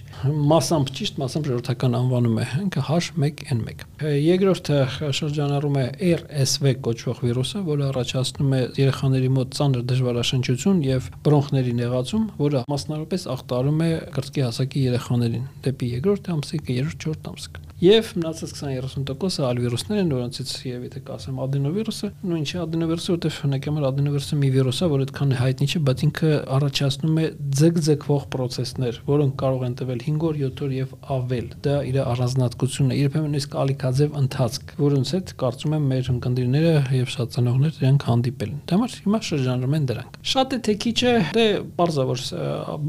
[0.50, 3.86] մասամբ ճիշտ, մասամբ ժողովրդական անվանում է, ինքը H1N1։
[4.30, 4.80] Երկրորդը
[5.20, 12.28] շրջանառում է RSV կոչվող վիրուսը, որը առաջացնում է երեխաների մոտ ծանր դժվարաշնչություն եւ բրոնխների նեղացում,
[12.40, 19.44] որը մասնավորապես ախտարում է կրծքի հասակի երեխաներին դեպի երկրորդ ամսիկը, երրորդ-չորրորդ ամսիկը եւ մնացած 20-30%-ը
[19.48, 20.50] այլ վիրուսներ են, որոնցից
[20.80, 25.68] եւ եթե կասեմ adenovirus-ը, նույնիսկ adenovirus-ը, որտեղ հնակամար adenovirus-ը մի վիրուս է, որ այդքան հայտնի
[25.70, 27.26] չէ, բայց ինքը առաջացնում է
[27.60, 32.90] ձգձգվող process-ներ, որոնք կարող են տևել 5 օր, 7 օր եւ ավել։ Դա իր առանձնահատկությունն
[32.90, 38.06] է, երբեմն նույնիսկ ալիքաձև ընթացք, որոնց հետ կարծում եմ մեր ընկերները եւ շատ ծնողներ դրանք
[38.10, 41.46] հանդիպել են։ Դա համար հիմա շրջանառում են դրանք։ Շատ է թե քիչ է, դե
[41.80, 42.24] բարձր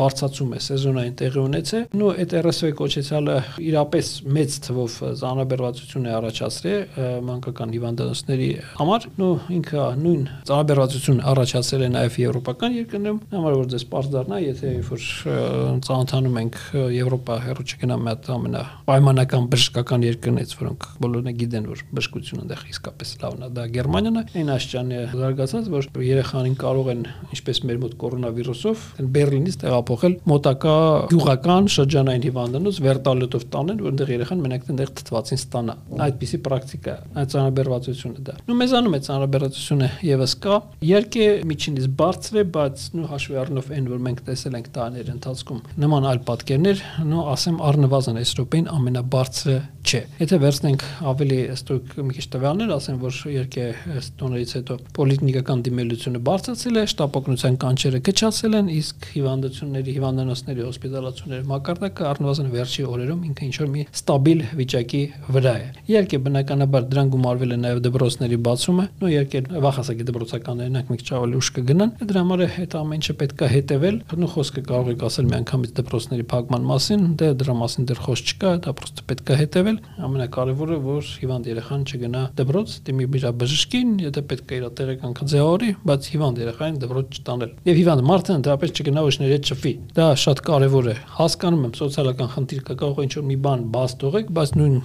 [0.00, 3.36] բարձացում է սեզոնային տեղի ունեցել։ Նու այդ RSV կոչեցյալը
[3.70, 11.88] իրապես մեծ թվով ծանրաբեռվածություն է առաջացրել մանկական հիվանդանոցների համար, նո ինքը նույն ծանրաբեռնություն առաջացել է
[11.96, 15.06] նաև եվրոպական երկրներում, համար որ դες པարզ դառնա, եթե որ
[15.86, 16.58] ծանոթանում ենք
[17.00, 22.64] Եվրոպա հեռու չգնա մի հատ ամենա պայմանական բժշկական երկրներից, որոնք բոլորն գիտեն, որ բժշկությունը այնտեղ
[22.70, 27.80] իսկապես լավն է, դա Գերմանիան է, այն աշխանը զարգացած, որ երեխաներին կարող են ինչպես մեր
[27.84, 28.84] մոտ կորոնավիրուսով
[29.16, 30.74] Բերլինից տեղափոխել մոտակա
[31.10, 35.76] գյուղական շրջանային հիվանդանոց վերտալյոտով տանել, որտեղ երեխան մենակ այնտեղ թթվածին ստանա։
[36.10, 42.38] Այդպիսի պրակտիկա, այդ ծանր ծանրաբեռվածությունը դա։ Նու մեզանում է ծանրաբեռվածությունը եւս կա։ Իհարկե միջինից բարձր
[42.40, 46.84] է, բայց նու հաշվի առնով այն, որ մենք տեսել ենք տարիների ընթացքում նման այլ պատկերներ,
[47.10, 52.98] նու ասեմ առնվազն այս րոպեին ամենաբարձրը չէ։ Եթե վերցնենք ավելի ստույգ մի քիչ տվյալներ, ասեմ,
[53.00, 53.64] որ իհարկե
[54.20, 62.06] տոներից հետո պոլիկլինիկական դիմելությունը բարձրացել է, շտապօգնության կանչերը կչացել են, իսկ հիվանդությունների, հիվանդանոցների հոսպիտալացությունների մակարդակը
[62.10, 67.49] առնվազն վերջի օրերում ինքը ինչ որ մի ստաբիլ վիճակի վրա է։ Իհարկե բնականաբար դրան գումարվել
[67.54, 72.22] է նաև դպրոցների բացումը, նո իհարկե վախասակի դպրոցականներն ակ մի քիչ ավելի ուշ կգնան։ Դրա
[72.24, 76.66] համար այդ ամեն ինչը պետք է հետևել։ Նո խոսքը կարող եք ասել միանգամից դպրոցների փակման
[76.70, 79.78] մասին, դե դրա մասին դեռ խոսք չկա, դա պրոստը պետք է հետևել։
[80.10, 85.70] Ամենակարևորը որ հիվանդ երեխան չգնա դպրոց, դիմի իր բժշկին, եթե պետք է իր տեղեկանք ձեավորի,
[85.90, 90.88] բայց հիվանդ երեխային դպրոց չտանել։ Եվ հիվանդ մարդը ընդհանրապես չգնա հետ չփի։ Դա շատ կարևոր
[90.90, 94.76] է։ Հասկանում եմ սոցիալական խնդիր կա, կարող է ինչ-որ մի բան բաց թողեք, բայց նույն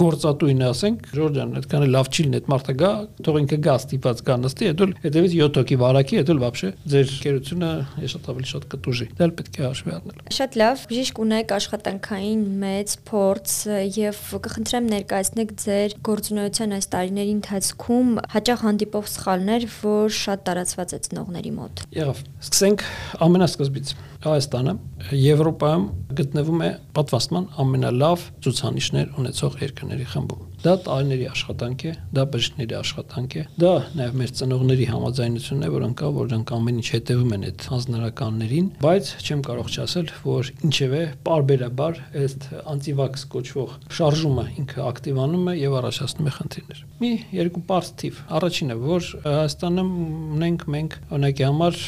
[0.00, 2.90] գործատուին ասենք, Ժորժան, այդքան լավ աղջիկ լինի, այդ մարդը գա,
[3.24, 7.70] թող ինքը գա, ստիպած գա, նստի, հետո հետևից 7 հոգի վարակի, հետո բաբշե ձեր կերությունը
[8.10, 12.42] շատ ավելի շատ կտուժի։ Դա էլ պետք է հաշվի առնել։ Շատ լավ, բժիշկ ունեք աշխատանքային
[12.64, 13.54] մեծ փորձ
[14.00, 14.20] եւ
[14.50, 21.52] կխնդրեմ ներկայացնեք ձեր գործունեության այս տարիների ընթացքում հաճախ հանդիպող սխալներ, որ շատ տարածված է ծնողների
[21.60, 22.86] մոտ։ Եղավ։ Սկսենք
[23.30, 24.72] ամենասկզբից։ Հայաստանը
[25.16, 25.86] Եվրոպայում
[26.18, 33.36] գտնվում է պատվաստման ամենալավ ցուցանիշներ ունեցող երկրների խմբում Դա տարիների աշխատանք է, դա բժիշկների աշխատանք
[33.40, 37.66] է, դա նաև մեր ծնողների համաձայնությունն է, որոնք կա, որոնք ամեն ինչ հետևում են այդ
[37.70, 45.56] հանձնարարականներին, բայց չեմ կարող չասել, որ ինչևէ parberabar այդ անտիվաքս կոչվող շարժումը ինքը ակտիվանում է
[45.60, 49.92] եւ առաջացնում է խնդիրներ։ Մի երկու բարձ թիվ։ Առաջինը, որ Հայաստանում
[50.36, 51.78] ունենք մենք օրինակի համար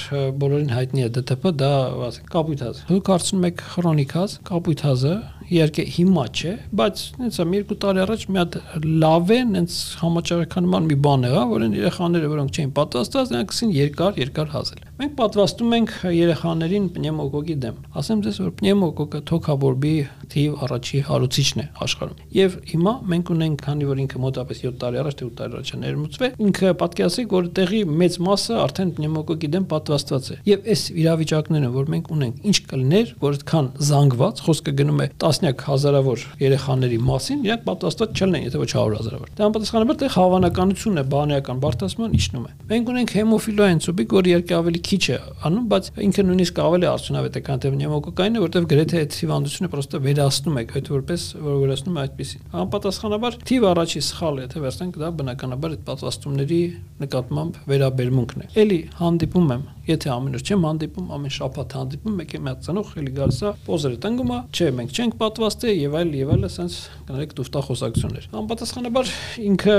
[0.43, 1.71] բոլորին հայտնի է ԴՏՊ, դա
[2.09, 5.15] ասենք կապույտ հազ։ Դուք հարցնում եք քրոնիկ հազ, կապույտ հազը
[5.53, 8.59] իհարկե հիմա չէ, բայց հենց am երկու տարի առաջ մի հատ
[9.03, 14.21] լավ է, հենց համաճարականման մի բան եղա, որին երեխաները, որոնք չէին պատվաստված, նրանք սկսին երկար,
[14.23, 19.93] երկար հազել։ Մենք պատվաստում ենք երեխաներին պնեումոկոկի դեմ։ Ասեմ ձեզ, որ պնեումոկոկը թոքաբորբի
[20.33, 25.01] թիվ առաջի հարուցիչն է աշխարհում։ Եվ հիմա մենք ունենք, քանի որ ինքը մոտապես 7 տարի
[25.03, 29.67] առաջ, թե 8 տարի առաջ ներմուծվել, ինքը պատկերացրեք, որ տեղի մեծ մասը արդեն պնեումոկոկի դեմ
[29.73, 35.03] պատվաստված է։ Եվ այս իրավիճակները, որ մենք ունենք, ինչ կլներ, որ այդքան զանգված, խոսքը գնում
[35.03, 39.99] է 10 տասնյակ հազարավոր երեխաների մասին իրենք պատրաստված չլինեն, եթե ոչ 100 հազարավոր։ Դա անպատասխանաբար
[40.03, 45.03] թե հավանականությունն է բանական բարդացման իջնում է։ Մենք ունենք հեմոֆիլոային ցուբիկ, որը երկի ավելի քիչ
[45.13, 45.17] է
[45.49, 50.01] անում, բայց ինքը նույնիսկ ավելի արդյունավետ է, քան թե պնևմոկոկայինը, որտեղ գրեթե այդ հիվանդությունը պրոստը
[50.07, 54.99] վերացնում է, այդ որպես որ վերացնում է այդպեսին։ Անպատասխանաբար թիվ առաջի սխալ է, թե վերցնենք
[55.03, 56.63] դա բնականաբար այդ պատվաստումների
[57.03, 62.35] նկատմամբ վերաբերմունքն է։ Էլի հանդիպում եմ Եթե ամեն օր չեմ հանդիպում, ամեն շաբաթ հանդիպում, մեկ
[62.47, 66.31] հատ ծնող էլի գալիս է, պոզերը տնկում է, չէ, մենք չենք պատվաստե եւ այլ եւ
[66.33, 66.77] այլ, ասենց
[67.09, 69.77] կներեք տուֆտախոսակցություններ։ Անպատասխանաբար ինքը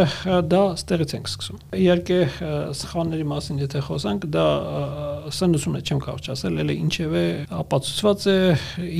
[0.51, 2.19] դա ստեղից ենք սկսում։ Իհարկե
[2.83, 4.45] սխալների մասին եթե խոսանք, դա
[5.33, 7.23] սնուցումն է, չեմ կարող ասել, էլի ինչևէ
[7.63, 8.37] ապացուցված է,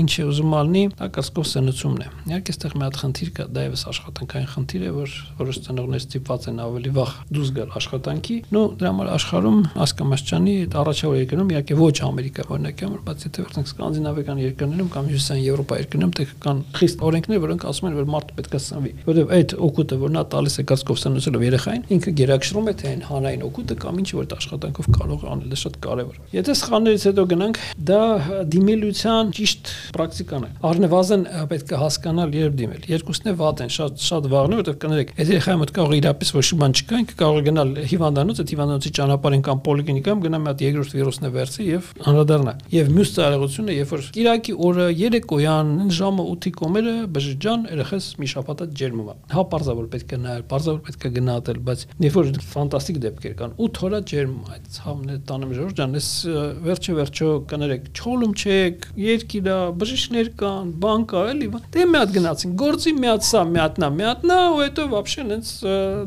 [0.04, 3.66] ինչ է ուզում ալնի, դա կասկով սնուցումն է։ Իհարկե այստեղ մի հատ խնդիր կա, դա
[3.68, 8.66] եւս աշխատանքային խնդիր է, որ որոշ ծնողներ ստիպված են ավելի վաղ դուրս գալ աշխատանքի։ Նու
[8.80, 10.56] դրա համար աշխարհում ասկամաշճանի
[10.94, 15.78] առաջավոր երկրներում, իհարկե ոչ Ամերիկա օրինակ եմ, բայց եթե վերցնենք սկանդինավական երկրներում կամ հյուսիսային Եվրոպա
[15.82, 19.56] երկրներում, թե կան խիստ օրենքներ, որոնք ասում են, որ մարդը պետք է սնվի, որովհետև այդ
[19.64, 23.78] օգուտը, որ նա տալիս է կասկով սնուցելով երեխային, ինքը գերակշռում է թե այն հանրային օգուտը
[23.84, 28.02] կամ ինչ որ աշխատանքով կարող անել, դա շատ կարևոր է։ Եթե սխալներից հետո գնանք, դա
[28.54, 34.04] դիմելության ճիշտ պրակտիկան է։ Առնվազն պետք է հասկանալ երբ դիմել։ Երկուսն է վատ են, շատ
[34.04, 37.16] շատ վաղն է, որովհետև կներեք, եթե երեխայի մոտ կարող իրապես ոչ մի բան չկա, ինքը
[37.24, 41.31] կարող է գնալ հիվանդանոց, այդ հիվանդանոցի ճանապարհին կամ պոլիկլինիկայում գնա մի հատ երկրորդ վիրուսն է
[41.35, 47.67] վերցի եւ անդրադառնա։ Եւ մյուս ծառայությունը, երբ որ Կիրակի օրը երեկոյան ժամը 8-ի կոմերը բժշկջան
[47.69, 51.85] երեխես մի շաբաթա ջերմում է։ Հա, parzavol պետք է նայել, parzavol պետք է գնահատել, բայց
[52.09, 56.09] երբ որ ֆանտաստիկ դեպքեր կան, 8 օրա ջերմում այդ ցավն է տանում Ժորժ ջան, ես
[56.69, 62.57] վերջը վերջո կներեք, չոլում չեք, երկիրա, բժիշկներ կան, բան կա, էլի։ Դե մի հատ գնացին,
[62.63, 65.53] գործի մի հատ սա, մի հատ նա, մի հատ նա, ու հետո вообще հենց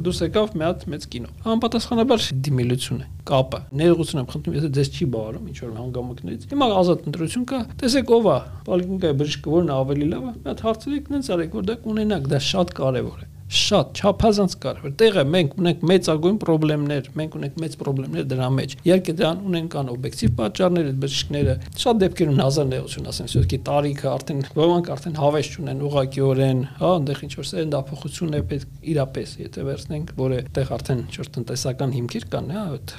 [0.05, 4.90] դուրս եկավ մի հատ մեծ կինո։ Անպատասխանաբար դիմելություն է կապը։ Ներողություն եմ խնդրում, եթե դες
[4.96, 9.72] չի բառում ինչ որ հանգամանքներից։ Հիմա ազատ ընտրություն կա։ Տեսեք ով է, պոլիկլինիկայի բժիշկը որն
[9.76, 13.30] ավելի լավ է։ Մի հատ հարցրեք, նենց արեք, որ դա կունենաք, դա շատ կարևոր է
[13.46, 19.14] շատ չափազանց կարևոր։ Տեղը մենք ունենք մեծագույն խնդիրներ, մենք ունենք մեծ խնդիրներ դրա մեջ։ Իհարկե
[19.20, 24.42] դրան ունեն կան օբյեկտիվ պատճառներ, այդ բժիշկները շատ դեպքերում հազար նեղություն ասեն, ասեցի տարիքը արդեն
[24.56, 30.12] ոմանք արդեն հավես չունեն ուղղակիորեն, հա, այնտեղ ինչ որ սերնդափոխություն է պետք իրապես, եթե վերցնենք,
[30.16, 32.94] որը այդտեղ արդեն ինչ որ տնտեսական հիմքեր կան, հա, այդ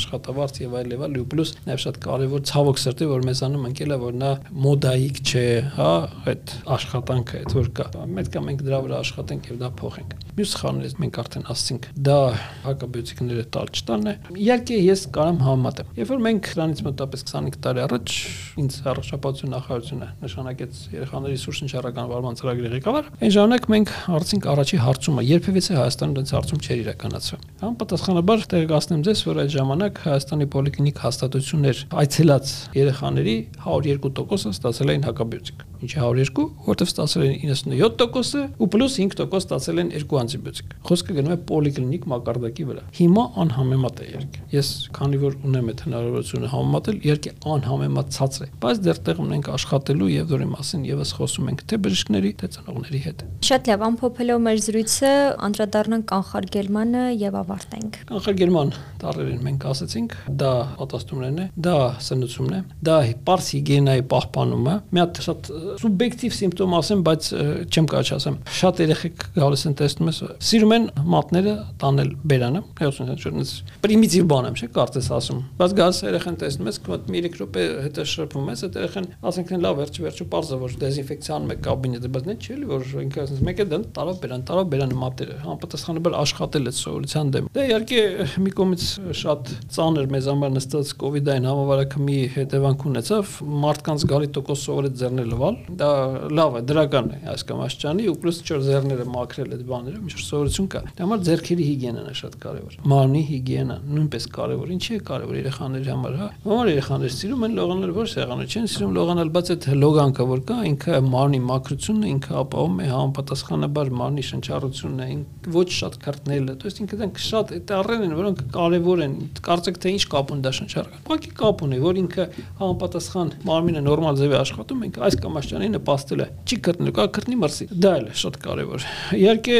[0.00, 3.90] աշխատավարձ եւ այլ եւ այլ, ու պլյուս նաեւ շատ կարևոր ցավոք սրտի, որ մեզանում ընկել
[3.90, 4.30] է, որ նա
[4.64, 5.92] մոդայիկ չէ, հա,
[6.30, 7.88] այդ աշխատանքը, այդ որ կա։
[8.20, 11.86] Պետք է մենք դրա վրա աշխատենք եւ դա փոխ փոխենք։ Մյուս խառներից մենք արդեն ասցինք,
[12.06, 12.16] դա
[12.64, 17.82] հակաբիոտիկները տալ չտալն է։ Իհարկե ես կարամ համեմատեմ։ Երբ որ մենք դրանից մոտապես 25 տարի
[17.84, 18.14] առաջ
[18.60, 25.24] ինձ առողջապահություն նախարարությունը նշանակեց երեխաների սուրսնչառական վարման ծրագրի ղեկավար, այն ժամանակ մենք հարցինք առաջի հարցումը,
[25.30, 31.82] երբևիցե Հայաստանում դրանց հարցում չէր իրականացվում։ Անպատասխանաբար տեղեկացնեմ ձեզ, որ այդ ժամանակ Հայաստանի պոլիկլինիկ հաստատություններ
[32.04, 39.40] այցելած երեխաների 102%-ը ստացել էին հակաբիոտիկ ինչի 102, որտեղ ստացել են 97%-ը ու պլյուս 5%
[39.40, 44.70] ստացել են երկու անտիբիոտիկ։ Խոսքը գնում է պոլիկլինիկ մակարդակի վրա։ Հիմա անհամեմատ է իհարկե։ Ես
[44.96, 50.30] քանի որ ունեմ այդ հնարավորությունը համեմատել, իհարկե անհամեմատ ցածր է, բայց դեռտեղ ունենք աշխատելու եւ
[50.30, 55.12] դուրի մասին եւս խոսում ենք թե բժիշկների, թե ծնողների հետ։ Շատ լավ, ամփոփելով մեր զրույցը,
[55.50, 62.96] անդրադառնանք կանխարգելմանը եւ ավարտենք։ Կանխարգելման տարերին մենք ասացինք, դա պատասխանումն է, դա սնուցումն է, դա
[63.26, 67.28] պարս հիգիենայի պահպանումը։ Մի հատ շատ սուբյեկտիվ սիմպտոմ ասեմ, բայց
[67.70, 70.18] չեմ կարող ասեմ։ Շատ երեխեք գալիս են տեսնում ես,
[70.50, 73.54] սիրում են մատները տանել բերանը, 70
[73.84, 78.06] պրիմիտիվ բան եմ, չէ՞, կարծես ասում։ Բայց գալիս երեխան տեսնում ես, կոտ 3 րոպե հետը
[78.10, 82.36] շրփում ես, այդ երեխան ասենք լավ, վերջ վերջը parza որ դեզինֆեկցիան մեկ կաբինետը, բայց նե
[82.40, 87.32] չէ՞ որ ինքը ասես մեկը դեն տարավ բերան, տարավ բերան մատերը, համապատասխանաբար աշխատել է սովորության
[87.34, 88.00] դեմ։ Դե իհարկե
[88.40, 88.86] մի կողմից
[89.20, 94.64] շատ ծանր մեզ համար նստած կ ូវ իդային համավարակը մի հետևանք ունեցավ, մարդկանց գալի տոկոս
[94.66, 95.89] սովորեց ձեռներ լվալ, դա
[96.35, 100.13] լավ է, դրական է այս կամ աշխանի ու պլյուս 4 ձեռները մաքրել այդ բաները, ինչ
[100.15, 104.95] որ սովորություն կա։ Դա համար ձեռքերի հիգիենան է շատ կարևոր։ Մարմնի հիգիենան նույնպես կարևոր։ Ինչի
[104.95, 109.31] է կարևոր երեխաների համար, հա։ Համար երեխաները սիրում են լողանալ, ոչ սեղանը չեն սիրում լողանալ,
[109.35, 115.03] բայց այդ լոգանքը որ կա, ինքը մարմնի մաքրությունն է, ինքը ապահովում է համապատասխանաբար մարմնի շնչառությունն
[115.05, 115.09] է,
[115.55, 119.13] ոչ շատ քրտնելը, то есть ինքը դրանք շատ այդ առեն են, որոնք կարևոր են։
[119.45, 122.25] Կարծեք թե ինչ կապ ունի դա շնչառական։ Ուղղակի կապ ունի, որ ինքը
[122.61, 127.06] համապատասխան մարմինը նորմալ ձևի աշխատում, ինքը այս կամ այս ճանին նպաստել է։ Չի քրտնել, կա
[127.16, 128.86] քրտնի մրսի։ Դա էլ է շատ կարևոր։
[129.20, 129.58] Իհարկե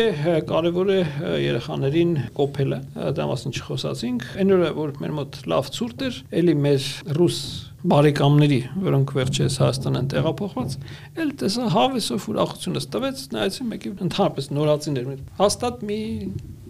[0.51, 1.01] կարևոր է
[1.45, 2.79] երեխաներին կոփելը,
[3.19, 6.89] դա մասին չխոսացինք։ Այն օրը որ մեր մոտ լավ ցուրտ էր, ելի մեր
[7.21, 7.41] ռուս
[7.81, 10.75] բարեկամների, որոնք վերջերս Հայաստան են տեղափոխված,
[11.23, 15.09] էլ տեսա հավեսով ուրախությունս տվեց, նայեցի մեկի ընդհանրապես նորածիներ,
[15.41, 16.01] հաստատ մի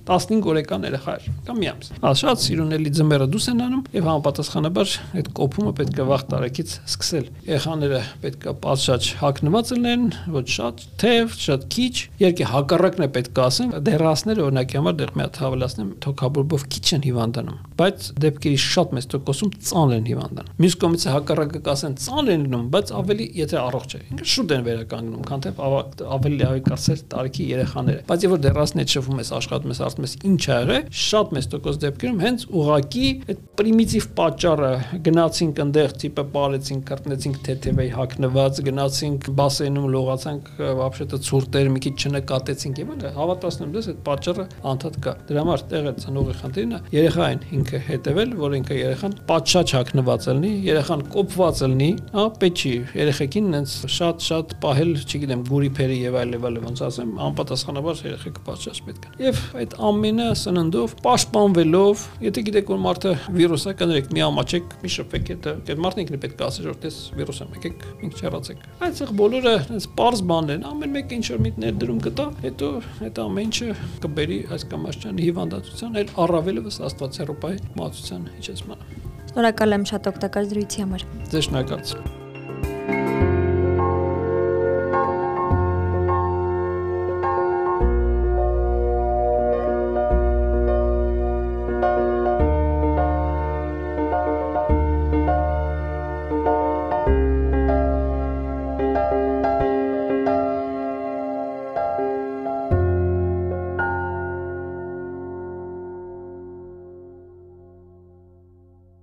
[0.09, 1.91] 15 օրեկան երեխա էր կամ մի ամս։
[2.21, 7.27] Շատ սիրունելի ձմեռը դուս են անում եւ համապատասխանաբար այդ կոփումը պետք է վաղ տարեկից սկսել։
[7.51, 13.41] Երեխաները պետք է պատշաճ հակնված լինեն, ոչ շատ թեև, շատ քիչ։ Երկի հակառակն է պետք
[13.41, 18.61] է ասեմ, դերասները օրինակի համար դեռ մի հատ հավելացնեմ, թոքաբորբով քիչ են հիվանդանում, բայց դեպքերի
[18.71, 23.27] շատ մեծ տոկոսում ծանր են հիվանդանում։ Մյուս կողմից հակառակը կասեն ծանր են լինում, բայց ավելի
[23.41, 28.25] եթե առողջ է։ Ինքը շուտ են վերականգնում, քան թե ավելի ավելի կարծես տարիքի երեխաները։ Բայց
[28.27, 31.80] երբ որ դերասներ շփում ես աշխատում ես ասում ես ինչ ա եղել, շատ մեծ տոկոս
[31.86, 34.72] դեպքերում հենց ուղակի այդ պրիմիտիվ պատճառը
[35.06, 40.50] գնացինք այնտեղ տիպը բարեցինք, կրտնեցինք թեթևեի հակնված, գնացինք բասենում լողացանք,
[40.80, 44.46] вообще-то ցուրտեր մի քիչ չնկատեցինք եւ այլն, հավատացնում ես այդ պատճառը
[44.76, 49.74] անդադ կա։ Դրա համար տեղը ծնողի խնդիրն է երեխային ինքը հետևել, որ ինքը երեխան պատշաճ
[49.76, 56.18] հակնված լինի, երեխան կոպված լինի, հա, պետք չի երեխեքին այնց շատ-շատ պահել, չգիտեմ, գուրիփերի եւ
[56.22, 62.03] այլ եւ այլ ոնց ասեմ, անպատասխանաբար երեխեքը պատշաճ պետք է։ Եվ այդ ամենը սննդով, պաշտպանվելով,
[62.25, 66.17] եթե գիտեք որ մարդը վիրուս է, կներեք, մի ամաչեք, մի շփվեք, եթե այդ մարդն ինքն
[66.17, 69.89] է պետք է ասի, որ դες վիրուս եմ եկեք, ինք չհարացեք։ Այս էլ բոլորը այս
[69.97, 72.71] པարզ բանն են, ամեն մեկը ինչ որ մի ներդրում կտա, հետո
[73.09, 73.75] այդ ամենը
[74.05, 79.01] կբերի այս կամաշչանի հիվանդացության, այլ առավելևս աստվածերոպայի մահացության իջեցմանը։
[79.31, 83.30] Շնորհակալ եմ շատ օգտակար զրույցի համար։ Ձեզ շնորհակալություն։